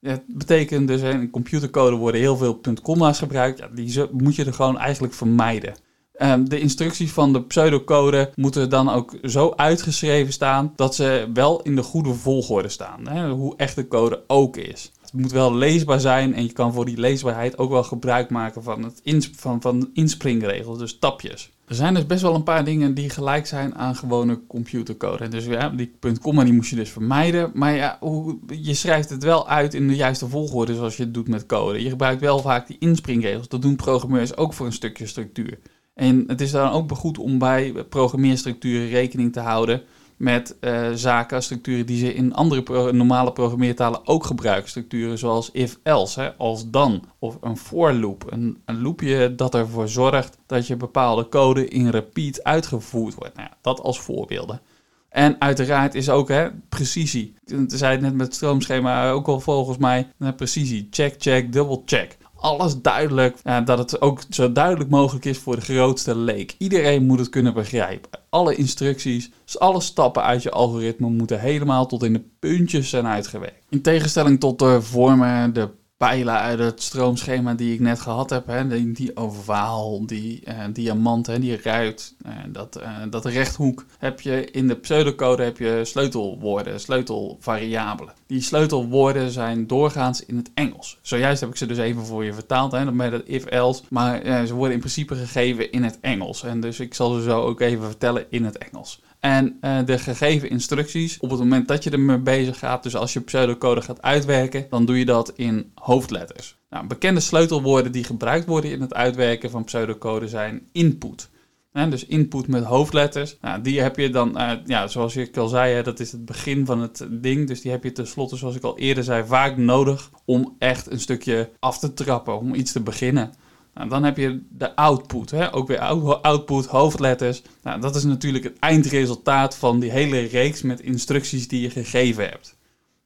Dat 0.02 0.22
betekent 0.28 0.88
dus, 0.88 1.02
in 1.02 1.30
computercode 1.30 1.96
worden 1.96 2.22
heel 2.22 2.38
veel 2.38 2.54
puntkomma's 2.54 3.20
gebruikt. 3.20 3.60
Ja, 3.60 3.68
die 3.74 4.06
moet 4.12 4.36
je 4.36 4.46
er 4.46 4.54
gewoon 4.54 4.78
eigenlijk 4.78 5.14
vermijden. 5.14 5.74
Ehm, 6.14 6.44
de 6.44 6.60
instructies 6.60 7.12
van 7.12 7.34
de 7.34 7.44
pseudocode 7.44 8.32
moeten 8.36 8.70
dan 8.70 8.90
ook 8.90 9.18
zo 9.24 9.54
uitgeschreven 9.56 10.34
staan 10.34 10.74
dat 10.76 10.96
ze 10.96 11.30
wel 11.34 11.62
in 11.62 11.76
de 11.76 11.84
goede 11.84 12.14
volgorde 12.14 12.70
staan. 12.70 13.30
Hoe 13.30 13.56
echte 13.58 13.88
code 13.88 14.24
ook 14.28 14.58
is. 14.58 14.92
Het 15.14 15.22
moet 15.22 15.32
wel 15.32 15.56
leesbaar 15.56 16.00
zijn 16.00 16.36
en 16.36 16.44
je 16.44 16.52
kan 16.52 16.74
voor 16.74 16.86
die 16.86 16.98
leesbaarheid 16.98 17.58
ook 17.58 17.70
wel 17.70 17.84
gebruik 17.84 18.30
maken 18.30 18.64
van, 18.64 18.84
het 18.84 19.30
van, 19.36 19.62
van 19.62 19.90
inspringregels, 19.94 20.78
dus 20.78 21.00
tapjes. 21.00 21.52
Er 21.68 21.76
zijn 21.76 21.94
dus 21.94 22.06
best 22.06 22.22
wel 22.22 22.36
een 22.36 22.44
paar 22.44 22.66
dingen 22.66 22.94
die 22.94 23.10
gelijk 23.10 23.46
zijn 23.46 23.76
aan 23.76 23.96
gewone 23.96 24.40
computercode. 24.48 25.28
Dus 25.28 25.46
ja, 25.46 25.70
die 25.70 25.92
.komma 26.22 26.44
die 26.44 26.54
moest 26.54 26.70
je 26.70 26.76
dus 26.76 26.90
vermijden. 26.90 27.52
Maar 27.54 27.76
ja, 27.76 28.00
je 28.48 28.74
schrijft 28.74 29.10
het 29.10 29.24
wel 29.24 29.48
uit 29.48 29.74
in 29.74 29.88
de 29.88 29.96
juiste 29.96 30.28
volgorde 30.28 30.76
zoals 30.76 30.98
je 30.98 31.04
het 31.04 31.14
doet 31.14 31.28
met 31.28 31.46
code. 31.46 31.84
Je 31.84 31.90
gebruikt 31.90 32.22
wel 32.22 32.40
vaak 32.40 32.68
die 32.68 32.78
inspringregels. 32.80 33.48
Dat 33.48 33.62
doen 33.62 33.76
programmeurs 33.76 34.38
ook 34.38 34.54
voor 34.54 34.66
een 34.66 34.74
stukje 34.74 35.08
structuur. 35.08 35.60
En 35.94 36.24
het 36.28 36.42
is 36.42 36.52
dan 36.52 36.72
ook 36.72 36.92
goed 36.92 37.18
om 37.18 37.38
bij 37.38 37.74
programmeerstructuren 37.90 38.90
rekening 38.90 39.34
te 39.34 39.40
houden 39.40 39.82
met 40.24 40.56
uh, 40.62 40.90
zaken, 40.94 41.44
structuren 41.44 41.86
die 41.86 41.98
ze 41.98 42.14
in 42.14 42.34
andere 42.34 42.92
normale 42.92 43.32
programmeertalen 43.32 44.08
ook 44.08 44.26
gebruiken. 44.26 44.70
Structuren 44.70 45.18
zoals 45.18 45.52
if-else, 45.52 46.34
als 46.38 46.70
dan, 46.70 47.04
of 47.20 47.38
een 47.42 47.58
for 47.58 47.94
loop. 47.94 48.26
Een, 48.30 48.62
een 48.66 48.82
loopje 48.82 49.36
dat 49.36 49.56
ervoor 49.56 49.88
zorgt 49.88 50.38
dat 50.46 50.68
je 50.68 50.76
bepaalde 50.76 51.30
code 51.30 51.68
in 51.68 51.90
repeat 51.90 52.44
uitgevoerd 52.44 53.16
wordt. 53.16 53.36
Nou 53.36 53.48
ja, 53.50 53.58
dat 53.62 53.82
als 53.82 54.00
voorbeelden. 54.00 54.62
En 55.10 55.36
uiteraard 55.42 55.96
is 55.96 56.10
ook 56.10 56.28
hè, 56.28 56.50
precisie. 56.70 57.34
Ik 57.46 57.64
zei 57.68 57.92
het 57.92 58.02
net 58.02 58.14
met 58.14 58.26
het 58.26 58.36
stroomschema 58.36 59.12
ook 59.12 59.28
al 59.28 59.40
volgens 59.40 59.78
mij. 59.78 60.08
precisie. 60.36 60.88
Check, 60.92 61.16
check, 61.18 61.54
double 61.54 61.82
check 61.86 62.18
alles 62.44 62.82
duidelijk. 62.82 63.38
dat 63.66 63.78
het 63.78 64.02
ook 64.02 64.22
zo 64.30 64.52
duidelijk 64.52 64.90
mogelijk 64.90 65.26
is 65.26 65.38
voor 65.38 65.56
de 65.56 65.62
grootste 65.62 66.16
leek. 66.16 66.56
Iedereen 66.58 67.06
moet 67.06 67.20
het 67.20 67.30
kunnen 67.30 67.54
begrijpen. 67.54 68.10
Alle 68.30 68.56
instructies, 68.56 69.32
alle 69.58 69.82
stappen 69.82 70.24
uit 70.24 70.44
je 70.44 70.52
algoritme 70.52 71.10
moeten 71.10 71.40
helemaal 71.40 71.86
tot 71.86 72.04
in 72.04 72.14
de 72.14 72.24
puntjes 72.40 72.90
zijn 72.90 73.06
uitgewerkt. 73.06 73.66
In 73.70 73.82
tegenstelling 73.82 74.40
tot 74.40 74.60
de 74.60 74.82
vormen, 74.82 75.54
de 75.54 75.70
pijlen 76.04 76.40
uit 76.40 76.60
het 76.60 76.82
stroomschema 76.82 77.54
die 77.54 77.74
ik 77.74 77.80
net 77.80 78.00
gehad 78.00 78.30
heb. 78.30 78.48
Hè, 78.48 78.68
die, 78.68 78.92
die 78.92 79.18
ovaal, 79.18 80.06
die 80.06 80.42
uh, 80.48 80.54
diamant, 80.74 81.28
hè, 81.28 81.40
die 81.40 81.62
ruit, 81.62 82.16
uh, 82.26 82.32
dat, 82.48 82.80
uh, 82.82 82.98
dat 83.10 83.26
rechthoek. 83.26 83.86
Heb 83.98 84.22
je 84.22 84.52
in 84.52 84.68
de 84.68 84.76
pseudocode 84.76 85.44
heb 85.44 85.58
je 85.58 85.82
sleutelwoorden, 85.84 86.80
sleutelvariabelen. 86.80 88.14
Die 88.28 88.42
sleutelwoorden 88.42 89.32
zijn 89.32 89.68
doorgaans 89.68 90.26
in 90.26 90.38
het 90.38 90.52
Engels. 90.54 91.00
Zojuist 91.02 91.42
heb 91.42 91.50
ik 91.50 91.56
ze 91.56 91.66
dus 91.66 91.78
even 91.78 92.06
voor 92.06 92.26
je 92.26 92.34
vertaald, 92.34 92.72
hè, 92.72 92.92
met 92.92 93.12
het 93.12 93.28
if-else. 93.28 93.84
Maar 93.90 94.46
ze 94.48 94.54
worden 94.54 94.74
in 94.74 94.80
principe 94.80 95.16
gegeven 95.16 95.72
in 95.72 95.84
het 95.84 95.98
Engels. 96.02 96.44
En 96.44 96.60
dus 96.60 96.80
ik 96.80 96.94
zal 96.94 97.14
ze 97.14 97.22
zo 97.22 97.42
ook 97.42 97.60
even 97.60 97.86
vertellen 97.86 98.26
in 98.30 98.46
het 98.46 98.58
Engels. 98.58 99.02
En 99.24 99.58
uh, 99.62 99.80
de 99.86 99.98
gegeven 99.98 100.50
instructies, 100.50 101.20
op 101.20 101.30
het 101.30 101.40
moment 101.40 101.68
dat 101.68 101.84
je 101.84 101.90
ermee 101.90 102.18
bezig 102.18 102.60
gaat, 102.60 102.84
dus 102.84 102.96
als 102.96 103.14
je 103.14 103.20
pseudocode 103.22 103.82
gaat 103.82 104.02
uitwerken, 104.02 104.66
dan 104.70 104.86
doe 104.86 105.00
je 105.00 105.06
dat 105.06 105.34
in 105.36 105.72
hoofdletters. 105.76 106.58
Nou, 106.70 106.88
bekende 106.88 107.20
sleutelwoorden 107.20 107.92
die 107.92 108.04
gebruikt 108.04 108.46
worden 108.46 108.72
in 108.72 108.82
het 108.82 108.94
uitwerken 108.94 109.50
van 109.50 109.64
pseudocode 109.64 110.28
zijn 110.28 110.68
input. 110.72 111.30
dus 111.72 112.06
input 112.06 112.48
met 112.48 112.64
hoofdletters. 112.64 113.38
Nou, 113.42 113.62
die 113.62 113.82
heb 113.82 113.98
je 113.98 114.10
dan, 114.10 114.38
uh, 114.38 114.52
ja, 114.66 114.88
zoals 114.88 115.16
ik 115.16 115.38
al 115.38 115.48
zei, 115.48 115.74
hè, 115.74 115.84
dat 115.84 116.00
is 116.00 116.12
het 116.12 116.26
begin 116.26 116.66
van 116.66 116.82
het 116.82 117.08
ding. 117.10 117.48
Dus 117.48 117.62
die 117.62 117.72
heb 117.72 117.84
je 117.84 117.92
tenslotte, 117.92 118.36
zoals 118.36 118.56
ik 118.56 118.64
al 118.64 118.78
eerder 118.78 119.04
zei, 119.04 119.26
vaak 119.26 119.58
nodig 119.58 120.12
om 120.26 120.56
echt 120.60 120.92
een 120.92 121.00
stukje 121.00 121.50
af 121.60 121.80
te 121.80 121.94
trappen, 121.94 122.38
om 122.38 122.54
iets 122.54 122.72
te 122.72 122.82
beginnen. 122.82 123.34
Nou, 123.74 123.90
dan 123.90 124.04
heb 124.04 124.18
je 124.18 124.42
de 124.50 124.76
output, 124.76 125.32
hè? 125.32 125.54
ook 125.54 125.68
weer 125.68 125.80
output, 126.22 126.66
hoofdletters. 126.66 127.42
Nou, 127.64 127.82
dat 127.82 127.96
is 127.96 128.04
natuurlijk 128.04 128.44
het 128.44 128.60
eindresultaat 128.60 129.56
van 129.56 129.80
die 129.80 129.92
hele 129.92 130.20
reeks 130.20 130.62
met 130.62 130.82
instructies 130.82 131.48
die 131.48 131.62
je 131.62 131.70
gegeven 131.70 132.30
hebt. 132.30 132.56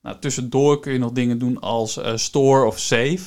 Nou, 0.01 0.19
tussendoor 0.19 0.79
kun 0.79 0.93
je 0.93 0.99
nog 0.99 1.11
dingen 1.11 1.39
doen 1.39 1.59
als 1.59 1.97
uh, 1.97 2.11
store 2.15 2.65
of 2.65 2.79
save. 2.79 3.19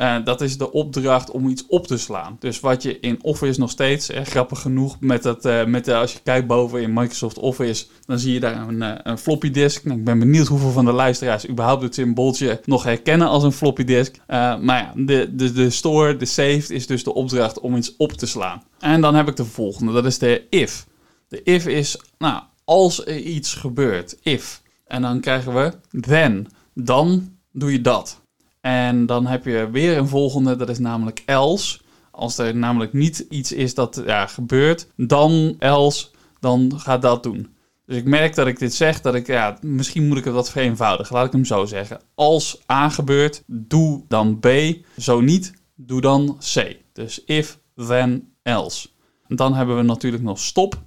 Uh, 0.00 0.16
dat 0.24 0.40
is 0.40 0.58
de 0.58 0.72
opdracht 0.72 1.30
om 1.30 1.48
iets 1.48 1.66
op 1.66 1.86
te 1.86 1.98
slaan. 1.98 2.36
Dus 2.38 2.60
wat 2.60 2.82
je 2.82 3.00
in 3.00 3.18
Office 3.22 3.60
nog 3.60 3.70
steeds, 3.70 4.10
eh, 4.10 4.24
grappig 4.24 4.60
genoeg, 4.60 4.96
met 5.00 5.22
dat, 5.22 5.46
uh, 5.46 5.64
met 5.64 5.88
als 5.88 6.12
je 6.12 6.18
kijkt 6.22 6.46
boven 6.46 6.82
in 6.82 6.92
Microsoft 6.92 7.38
Office, 7.38 7.86
dan 8.06 8.18
zie 8.18 8.32
je 8.32 8.40
daar 8.40 8.68
een, 8.68 9.08
een 9.10 9.18
floppy 9.18 9.50
disk. 9.50 9.84
Nou, 9.84 9.98
ik 9.98 10.04
ben 10.04 10.18
benieuwd 10.18 10.46
hoeveel 10.46 10.70
van 10.70 10.84
de 10.84 10.92
luisteraars 10.92 11.48
überhaupt 11.48 11.82
het 11.82 11.94
symbooltje 11.94 12.60
nog 12.64 12.82
herkennen 12.82 13.28
als 13.28 13.42
een 13.42 13.52
floppy 13.52 13.84
disk. 13.84 14.16
maar 14.26 14.60
ja, 14.66 14.92
de, 14.96 15.30
de, 15.34 15.52
de 15.52 15.70
store, 15.70 16.16
de 16.16 16.24
saved, 16.24 16.70
is 16.70 16.86
dus 16.86 17.04
de 17.04 17.14
opdracht 17.14 17.60
om 17.60 17.76
iets 17.76 17.96
op 17.96 18.12
te 18.12 18.26
slaan. 18.26 18.62
En 18.78 19.00
dan 19.00 19.14
heb 19.14 19.28
ik 19.28 19.36
de 19.36 19.44
volgende, 19.44 19.92
dat 19.92 20.04
is 20.04 20.18
de 20.18 20.46
if. 20.50 20.86
De 21.28 21.42
if 21.42 21.66
is, 21.66 22.00
nou, 22.18 22.42
als 22.64 23.06
er 23.06 23.18
iets 23.18 23.54
gebeurt, 23.54 24.16
if. 24.22 24.62
En 24.86 25.02
dan 25.02 25.20
krijgen 25.20 25.54
we 25.54 25.72
then, 26.00 26.48
dan 26.74 27.36
doe 27.52 27.72
je 27.72 27.80
dat. 27.80 28.19
En 28.60 29.06
dan 29.06 29.26
heb 29.26 29.44
je 29.44 29.68
weer 29.70 29.96
een 29.96 30.08
volgende, 30.08 30.56
dat 30.56 30.68
is 30.68 30.78
namelijk 30.78 31.22
else. 31.26 31.78
Als 32.10 32.38
er 32.38 32.56
namelijk 32.56 32.92
niet 32.92 33.26
iets 33.28 33.52
is 33.52 33.74
dat 33.74 34.02
ja, 34.06 34.26
gebeurt, 34.26 34.88
dan 34.96 35.56
else, 35.58 36.08
dan 36.40 36.72
ga 36.76 36.98
dat 36.98 37.22
doen. 37.22 37.54
Dus 37.86 37.96
ik 37.96 38.04
merk 38.04 38.34
dat 38.34 38.46
ik 38.46 38.58
dit 38.58 38.74
zeg, 38.74 39.00
dat 39.00 39.14
ik, 39.14 39.26
ja, 39.26 39.58
misschien 39.60 40.08
moet 40.08 40.18
ik 40.18 40.24
het 40.24 40.34
wat 40.34 40.50
vereenvoudigen. 40.50 41.14
Laat 41.14 41.26
ik 41.26 41.32
hem 41.32 41.44
zo 41.44 41.64
zeggen. 41.64 42.00
Als 42.14 42.62
A 42.72 42.88
gebeurt, 42.88 43.42
doe 43.46 44.04
dan 44.08 44.38
B. 44.38 44.48
Zo 44.96 45.20
niet, 45.20 45.52
doe 45.74 46.00
dan 46.00 46.38
C. 46.54 46.76
Dus 46.92 47.24
if, 47.24 47.58
then, 47.74 48.34
else. 48.42 48.88
En 49.28 49.36
dan 49.36 49.54
hebben 49.54 49.76
we 49.76 49.82
natuurlijk 49.82 50.22
nog 50.22 50.38
stop 50.38 50.82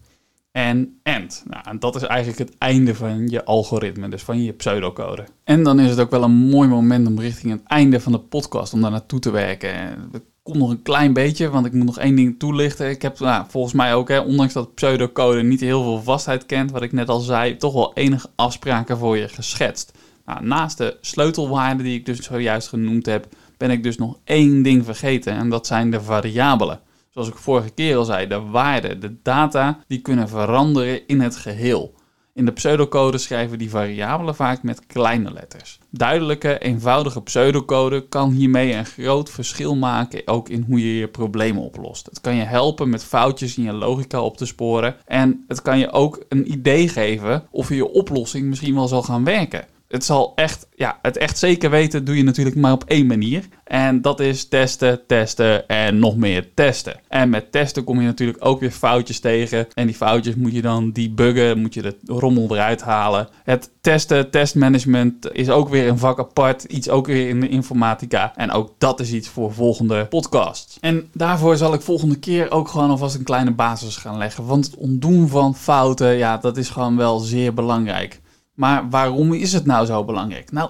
en 0.53 0.99
end. 1.03 1.43
Nou, 1.47 1.63
en 1.67 1.79
dat 1.79 1.95
is 1.95 2.01
eigenlijk 2.01 2.39
het 2.39 2.57
einde 2.57 2.95
van 2.95 3.27
je 3.27 3.45
algoritme, 3.45 4.09
dus 4.09 4.21
van 4.21 4.43
je 4.43 4.51
pseudocode. 4.51 5.25
En 5.43 5.63
dan 5.63 5.79
is 5.79 5.89
het 5.89 5.99
ook 5.99 6.11
wel 6.11 6.23
een 6.23 6.31
mooi 6.31 6.67
moment 6.67 7.07
om 7.07 7.19
richting 7.19 7.51
het 7.51 7.61
einde 7.63 7.99
van 7.99 8.11
de 8.11 8.19
podcast 8.19 8.73
om 8.73 8.81
daar 8.81 8.91
naartoe 8.91 9.19
te 9.19 9.31
werken. 9.31 9.73
Het 10.11 10.23
komt 10.43 10.57
nog 10.57 10.69
een 10.69 10.81
klein 10.81 11.13
beetje, 11.13 11.49
want 11.49 11.65
ik 11.65 11.73
moet 11.73 11.85
nog 11.85 11.99
één 11.99 12.15
ding 12.15 12.39
toelichten. 12.39 12.89
Ik 12.89 13.01
heb 13.01 13.19
nou, 13.19 13.45
volgens 13.49 13.73
mij 13.73 13.93
ook, 13.95 14.07
hè, 14.07 14.19
ondanks 14.19 14.53
dat 14.53 14.73
pseudocode 14.73 15.43
niet 15.43 15.59
heel 15.59 15.83
veel 15.83 16.01
vastheid 16.01 16.45
kent, 16.45 16.71
wat 16.71 16.81
ik 16.81 16.91
net 16.91 17.09
al 17.09 17.19
zei, 17.19 17.57
toch 17.57 17.73
wel 17.73 17.93
enige 17.93 18.29
afspraken 18.35 18.97
voor 18.97 19.17
je 19.17 19.27
geschetst. 19.27 19.91
Nou, 20.25 20.45
naast 20.45 20.77
de 20.77 20.97
sleutelwaarden 21.01 21.85
die 21.85 21.97
ik 21.97 22.05
dus 22.05 22.23
zojuist 22.23 22.67
genoemd 22.67 23.05
heb, 23.05 23.27
ben 23.57 23.71
ik 23.71 23.83
dus 23.83 23.97
nog 23.97 24.19
één 24.23 24.63
ding 24.63 24.85
vergeten 24.85 25.33
en 25.33 25.49
dat 25.49 25.67
zijn 25.67 25.91
de 25.91 26.01
variabelen 26.01 26.79
zoals 27.13 27.27
ik 27.27 27.35
vorige 27.35 27.69
keer 27.69 27.97
al 27.97 28.05
zei, 28.05 28.27
de 28.27 28.41
waarden, 28.41 28.99
de 28.99 29.15
data, 29.21 29.79
die 29.87 30.01
kunnen 30.01 30.29
veranderen 30.29 31.07
in 31.07 31.21
het 31.21 31.35
geheel. 31.35 31.93
In 32.35 32.45
de 32.45 32.51
pseudocode 32.51 33.17
schrijven 33.17 33.57
die 33.57 33.69
variabelen 33.69 34.35
vaak 34.35 34.63
met 34.63 34.85
kleine 34.85 35.33
letters. 35.33 35.79
Duidelijke, 35.89 36.59
eenvoudige 36.59 37.21
pseudocode 37.21 38.07
kan 38.07 38.31
hiermee 38.31 38.73
een 38.73 38.85
groot 38.85 39.29
verschil 39.29 39.75
maken, 39.75 40.21
ook 40.27 40.49
in 40.49 40.65
hoe 40.67 40.79
je 40.79 40.97
je 40.97 41.07
problemen 41.07 41.63
oplost. 41.63 42.05
Het 42.05 42.21
kan 42.21 42.35
je 42.35 42.43
helpen 42.43 42.89
met 42.89 43.03
foutjes 43.03 43.57
in 43.57 43.63
je 43.63 43.73
logica 43.73 44.21
op 44.21 44.37
te 44.37 44.45
sporen 44.45 44.95
en 45.05 45.43
het 45.47 45.61
kan 45.61 45.79
je 45.79 45.91
ook 45.91 46.25
een 46.29 46.51
idee 46.51 46.87
geven 46.87 47.43
of 47.51 47.69
je 47.69 47.89
oplossing 47.89 48.45
misschien 48.45 48.75
wel 48.75 48.87
zal 48.87 49.03
gaan 49.03 49.23
werken 49.23 49.65
het 49.93 50.05
zal 50.05 50.31
echt, 50.35 50.67
ja, 50.75 50.99
het 51.01 51.17
echt 51.17 51.37
zeker 51.37 51.69
weten 51.69 52.05
doe 52.05 52.17
je 52.17 52.23
natuurlijk 52.23 52.55
maar 52.55 52.71
op 52.71 52.83
één 52.83 53.05
manier. 53.05 53.43
En 53.63 54.01
dat 54.01 54.19
is 54.19 54.47
testen, 54.47 55.05
testen 55.07 55.67
en 55.67 55.99
nog 55.99 56.15
meer 56.15 56.53
testen. 56.53 56.99
En 57.07 57.29
met 57.29 57.51
testen 57.51 57.83
kom 57.83 57.99
je 57.99 58.05
natuurlijk 58.05 58.45
ook 58.45 58.59
weer 58.59 58.71
foutjes 58.71 59.19
tegen. 59.19 59.67
En 59.73 59.85
die 59.85 59.95
foutjes 59.95 60.35
moet 60.35 60.53
je 60.53 60.61
dan 60.61 60.91
debuggen, 60.91 61.59
moet 61.61 61.73
je 61.73 61.81
de 61.81 61.95
rommel 62.05 62.47
eruit 62.51 62.81
halen. 62.81 63.27
Het 63.43 63.69
testen, 63.81 64.29
testmanagement 64.29 65.31
is 65.31 65.49
ook 65.49 65.69
weer 65.69 65.87
een 65.87 65.97
vak 65.97 66.19
apart. 66.19 66.63
Iets 66.63 66.89
ook 66.89 67.07
weer 67.07 67.29
in 67.29 67.39
de 67.39 67.49
informatica. 67.49 68.33
En 68.35 68.51
ook 68.51 68.71
dat 68.77 68.99
is 68.99 69.11
iets 69.11 69.27
voor 69.27 69.53
volgende 69.53 70.05
podcasts. 70.05 70.77
En 70.81 71.09
daarvoor 71.11 71.57
zal 71.57 71.73
ik 71.73 71.81
volgende 71.81 72.19
keer 72.19 72.51
ook 72.51 72.67
gewoon 72.67 72.89
alvast 72.89 73.15
een 73.15 73.23
kleine 73.23 73.51
basis 73.51 73.97
gaan 73.97 74.17
leggen. 74.17 74.45
Want 74.45 74.65
het 74.65 74.75
ontdoen 74.75 75.27
van 75.27 75.55
fouten, 75.55 76.17
ja, 76.17 76.37
dat 76.37 76.57
is 76.57 76.69
gewoon 76.69 76.97
wel 76.97 77.19
zeer 77.19 77.53
belangrijk. 77.53 78.21
Maar 78.53 78.89
waarom 78.89 79.33
is 79.33 79.53
het 79.53 79.65
nou 79.65 79.85
zo 79.85 80.03
belangrijk? 80.03 80.51
Nou, 80.51 80.69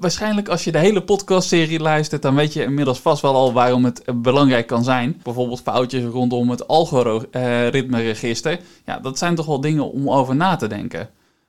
waarschijnlijk 0.00 0.48
als 0.48 0.64
je 0.64 0.72
de 0.72 0.78
hele 0.78 1.02
podcastserie 1.02 1.80
luistert, 1.80 2.22
dan 2.22 2.34
weet 2.34 2.52
je 2.52 2.62
inmiddels 2.62 2.98
vast 2.98 3.22
wel 3.22 3.34
al 3.34 3.52
waarom 3.52 3.84
het 3.84 4.02
eh, 4.02 4.14
belangrijk 4.14 4.66
kan 4.66 4.84
zijn. 4.84 5.20
Bijvoorbeeld 5.22 5.60
foutjes 5.60 6.04
rondom 6.04 6.50
het 6.50 6.68
algoritme-register. 6.68 8.60
Ja, 8.84 8.98
dat 8.98 9.18
zijn 9.18 9.34
toch 9.34 9.46
wel 9.46 9.60
dingen 9.60 9.92
om 9.92 10.10
over 10.10 10.36
na 10.36 10.56
te 10.56 10.66
denken. 10.66 11.08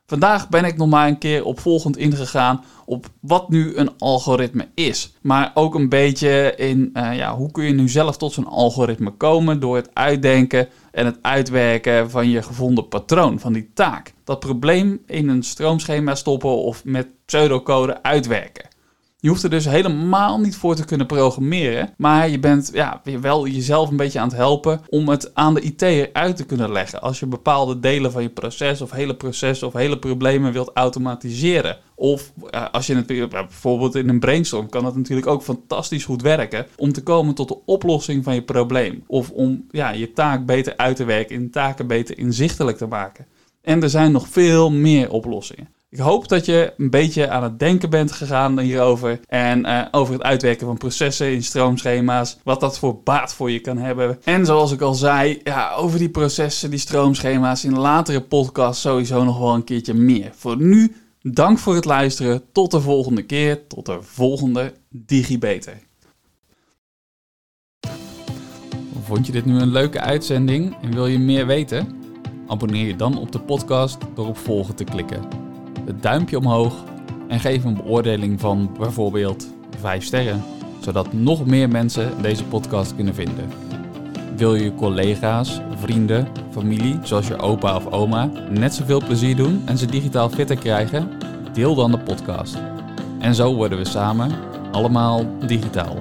Vandaag 0.10 0.50
ben 0.50 0.66
ik 0.66 0.78
nog 0.78 0.90
maar 0.90 1.08
een 1.08 1.18
keer 1.18 1.46
opvolgend 1.46 1.98
ingegaan 1.98 2.64
op 2.86 3.06
wat 3.20 3.50
nu 3.50 3.76
een 3.76 3.98
algoritme 3.98 4.68
is. 4.74 5.14
Maar 5.22 5.52
ook 5.54 5.76
een 5.76 5.90
beetje 5.90 6.54
in 6.56 6.90
uh, 6.94 7.16
ja, 7.16 7.36
hoe 7.36 7.52
kun 7.52 7.64
je 7.64 7.74
nu 7.74 7.90
zelf 7.90 8.18
tot 8.18 8.34
zo'n 8.34 8.48
algoritme 8.48 9.12
komen 9.12 9.60
door 9.60 9.76
het 9.76 9.90
uitdenken 9.94 10.68
en 10.92 11.06
het 11.06 11.18
uitwerken 11.22 12.10
van 12.10 12.30
je 12.30 12.42
gevonden 12.42 12.88
patroon, 12.88 13.40
van 13.40 13.54
die 13.54 13.70
taak. 13.74 14.14
Dat 14.24 14.40
probleem 14.40 15.02
in 15.06 15.30
een 15.30 15.44
stroomschema 15.44 16.16
stoppen 16.16 16.58
of 16.64 16.86
met 16.86 17.08
pseudocode 17.26 18.04
uitwerken. 18.04 18.68
Je 19.20 19.30
hoeft 19.30 19.44
er 19.44 19.50
dus 19.50 19.66
helemaal 19.66 20.40
niet 20.40 20.56
voor 20.56 20.76
te 20.76 20.86
kunnen 20.86 21.08
programmeren. 21.08 21.94
Maar 21.98 22.30
je 22.30 22.40
bent 22.40 22.70
ja, 22.74 23.02
wel 23.22 23.48
jezelf 23.48 23.90
een 23.90 23.98
beetje 23.98 24.20
aan 24.20 24.28
het 24.28 24.38
helpen 24.38 24.82
om 24.90 25.10
het 25.10 25.36
aan 25.36 25.54
de 25.54 25.62
IT 25.62 26.14
uit 26.14 26.36
te 26.36 26.46
kunnen 26.46 26.72
leggen. 26.72 27.02
Als 27.02 27.20
je 27.20 27.26
bepaalde 27.26 27.80
delen 27.80 28.12
van 28.12 28.22
je 28.22 28.30
proces 28.30 28.82
of 28.82 28.92
hele 28.92 29.16
processen 29.16 29.68
of 29.68 29.74
hele 29.74 30.00
problemen 30.00 30.54
wilt 30.54 30.72
automatiseren. 30.74 31.78
Of 31.96 32.32
uh, 32.52 32.66
als 32.72 32.88
je 32.88 32.96
het 32.96 33.30
bijvoorbeeld 33.30 33.96
in 33.96 34.10
een 34.10 34.20
brainstorm 34.20 34.70
kan 34.70 34.84
dat 34.84 34.96
natuurlijk 34.96 35.28
ook 35.28 35.44
fantastisch 35.44 36.06
goed 36.06 36.22
werken 36.22 36.66
om 36.76 36.94
te 36.94 37.04
komen 37.04 37.36
tot 37.36 37.48
de 37.48 37.66
oplossing 37.66 38.24
van 38.24 38.34
je 38.34 38.44
probleem. 38.44 39.04
Of 39.08 39.30
om 39.30 39.66
ja, 39.72 39.90
je 39.90 40.14
taak 40.14 40.46
beter 40.46 40.78
uit 40.78 40.96
te 40.96 41.06
werken, 41.06 41.36
in 41.36 41.52
taken 41.52 41.88
beter 41.88 42.18
inzichtelijk 42.18 42.78
te 42.78 42.88
maken. 42.88 43.26
En 43.62 43.84
er 43.84 43.90
zijn 43.90 44.12
nog 44.12 44.28
veel 44.28 44.72
meer 44.72 45.12
oplossingen. 45.12 45.76
Ik 45.90 46.00
hoop 46.00 46.28
dat 46.28 46.46
je 46.46 46.74
een 46.78 46.90
beetje 46.90 47.30
aan 47.30 47.44
het 47.44 47.60
denken 47.60 47.90
bent 47.90 48.12
gegaan 48.12 48.60
hierover. 48.60 49.20
En 49.26 49.66
uh, 49.66 49.86
over 49.92 50.14
het 50.14 50.24
uitwerken 50.24 50.68
van 50.68 50.78
processen 50.78 51.32
in 51.32 51.44
stroomschema's. 51.44 52.38
Wat 52.44 52.60
dat 52.60 52.80
voor 52.80 53.02
baat 53.04 53.34
voor 53.34 53.52
je 53.52 53.60
kan 53.60 53.78
hebben. 53.78 54.20
En 54.24 54.46
zoals 54.46 54.72
ik 54.72 54.82
al 54.82 54.94
zei, 54.94 55.40
ja, 55.44 55.74
over 55.74 56.00
die 56.00 56.10
processen, 56.10 56.70
die 56.70 56.80
stroomschema's 56.80 57.64
in 57.64 57.78
latere 57.78 58.22
podcasts 58.22 58.82
sowieso 58.82 59.24
nog 59.24 59.40
wel 59.40 59.54
een 59.54 59.64
keertje 59.64 59.94
meer. 59.94 60.32
Voor 60.36 60.58
nu, 60.58 60.96
dank 61.22 61.60
voor 61.60 61.76
het 61.76 61.86
luisteren. 61.86 62.44
Tot 62.52 62.72
de 62.72 62.82
volgende 62.82 63.24
keer. 63.24 63.68
Tot 63.68 63.86
de 63.86 63.98
volgende 64.02 64.74
DigiBeter. 64.90 65.78
Vond 69.04 69.26
je 69.26 69.32
dit 69.32 69.46
nu 69.46 69.60
een 69.60 69.72
leuke 69.72 70.00
uitzending 70.00 70.76
en 70.82 70.94
wil 70.94 71.08
je 71.08 71.20
meer 71.20 71.46
weten? 71.46 71.96
Abonneer 72.48 72.88
je 72.88 72.96
dan 72.96 73.18
op 73.18 73.32
de 73.32 73.40
podcast 73.40 73.98
door 74.16 74.28
op 74.28 74.38
volgen 74.38 74.76
te 74.76 74.84
klikken 74.84 75.47
het 75.88 76.04
duimpje 76.04 76.38
omhoog 76.38 76.74
en 77.28 77.40
geef 77.40 77.64
een 77.64 77.74
beoordeling 77.74 78.40
van 78.40 78.70
bijvoorbeeld 78.80 79.48
5 79.80 80.04
sterren, 80.04 80.44
zodat 80.80 81.14
nog 81.14 81.46
meer 81.46 81.70
mensen 81.70 82.22
deze 82.22 82.44
podcast 82.44 82.96
kunnen 82.96 83.16
vinden. 83.16 83.50
Wil 84.36 84.56
je 84.56 84.76
collega's, 84.76 85.62
vrienden, 85.76 86.28
familie, 86.52 87.00
zoals 87.04 87.28
je 87.28 87.40
opa 87.40 87.76
of 87.76 87.92
oma, 87.92 88.30
net 88.50 88.74
zoveel 88.74 89.02
plezier 89.06 89.36
doen 89.36 89.62
en 89.66 89.78
ze 89.78 89.86
digitaal 89.86 90.30
fitter 90.30 90.58
krijgen? 90.58 91.10
Deel 91.54 91.76
dan 91.76 91.92
de 91.92 92.00
podcast. 92.00 92.58
En 93.20 93.36
zo 93.36 93.56
worden 93.56 93.78
we 93.78 93.86
samen 93.86 94.32
allemaal 94.72 95.26
digitaal. 95.46 95.96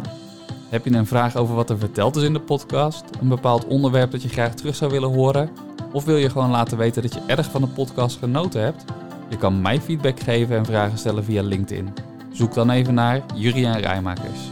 Heb 0.68 0.84
je 0.84 0.92
een 0.92 1.06
vraag 1.06 1.36
over 1.36 1.54
wat 1.54 1.70
er 1.70 1.78
verteld 1.78 2.16
is 2.16 2.22
in 2.22 2.32
de 2.32 2.40
podcast? 2.40 3.04
Een 3.20 3.28
bepaald 3.28 3.66
onderwerp 3.66 4.10
dat 4.10 4.22
je 4.22 4.28
graag 4.28 4.54
terug 4.54 4.74
zou 4.74 4.90
willen 4.90 5.12
horen? 5.12 5.50
Of 5.92 6.04
wil 6.04 6.16
je 6.16 6.30
gewoon 6.30 6.50
laten 6.50 6.78
weten 6.78 7.02
dat 7.02 7.14
je 7.14 7.20
erg 7.26 7.50
van 7.50 7.60
de 7.60 7.66
podcast 7.66 8.18
genoten 8.18 8.62
hebt? 8.62 8.84
Je 9.28 9.36
kan 9.36 9.60
mij 9.60 9.80
feedback 9.80 10.20
geven 10.20 10.56
en 10.56 10.64
vragen 10.64 10.98
stellen 10.98 11.24
via 11.24 11.42
LinkedIn. 11.42 11.88
Zoek 12.32 12.54
dan 12.54 12.70
even 12.70 12.94
naar 12.94 13.22
Juriaan 13.34 13.80
Rijmakers. 13.80 14.50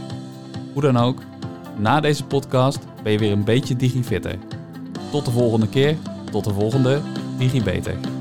Hoe 0.73 0.81
dan 0.81 0.97
ook, 0.97 1.19
na 1.77 1.99
deze 1.99 2.25
podcast 2.25 2.79
ben 3.03 3.11
je 3.11 3.17
weer 3.17 3.31
een 3.31 3.43
beetje 3.43 3.75
digifitter. 3.75 4.37
Tot 5.11 5.25
de 5.25 5.31
volgende 5.31 5.69
keer, 5.69 5.95
tot 6.31 6.43
de 6.43 6.53
volgende 6.53 7.01
DigiBeter. 7.37 8.14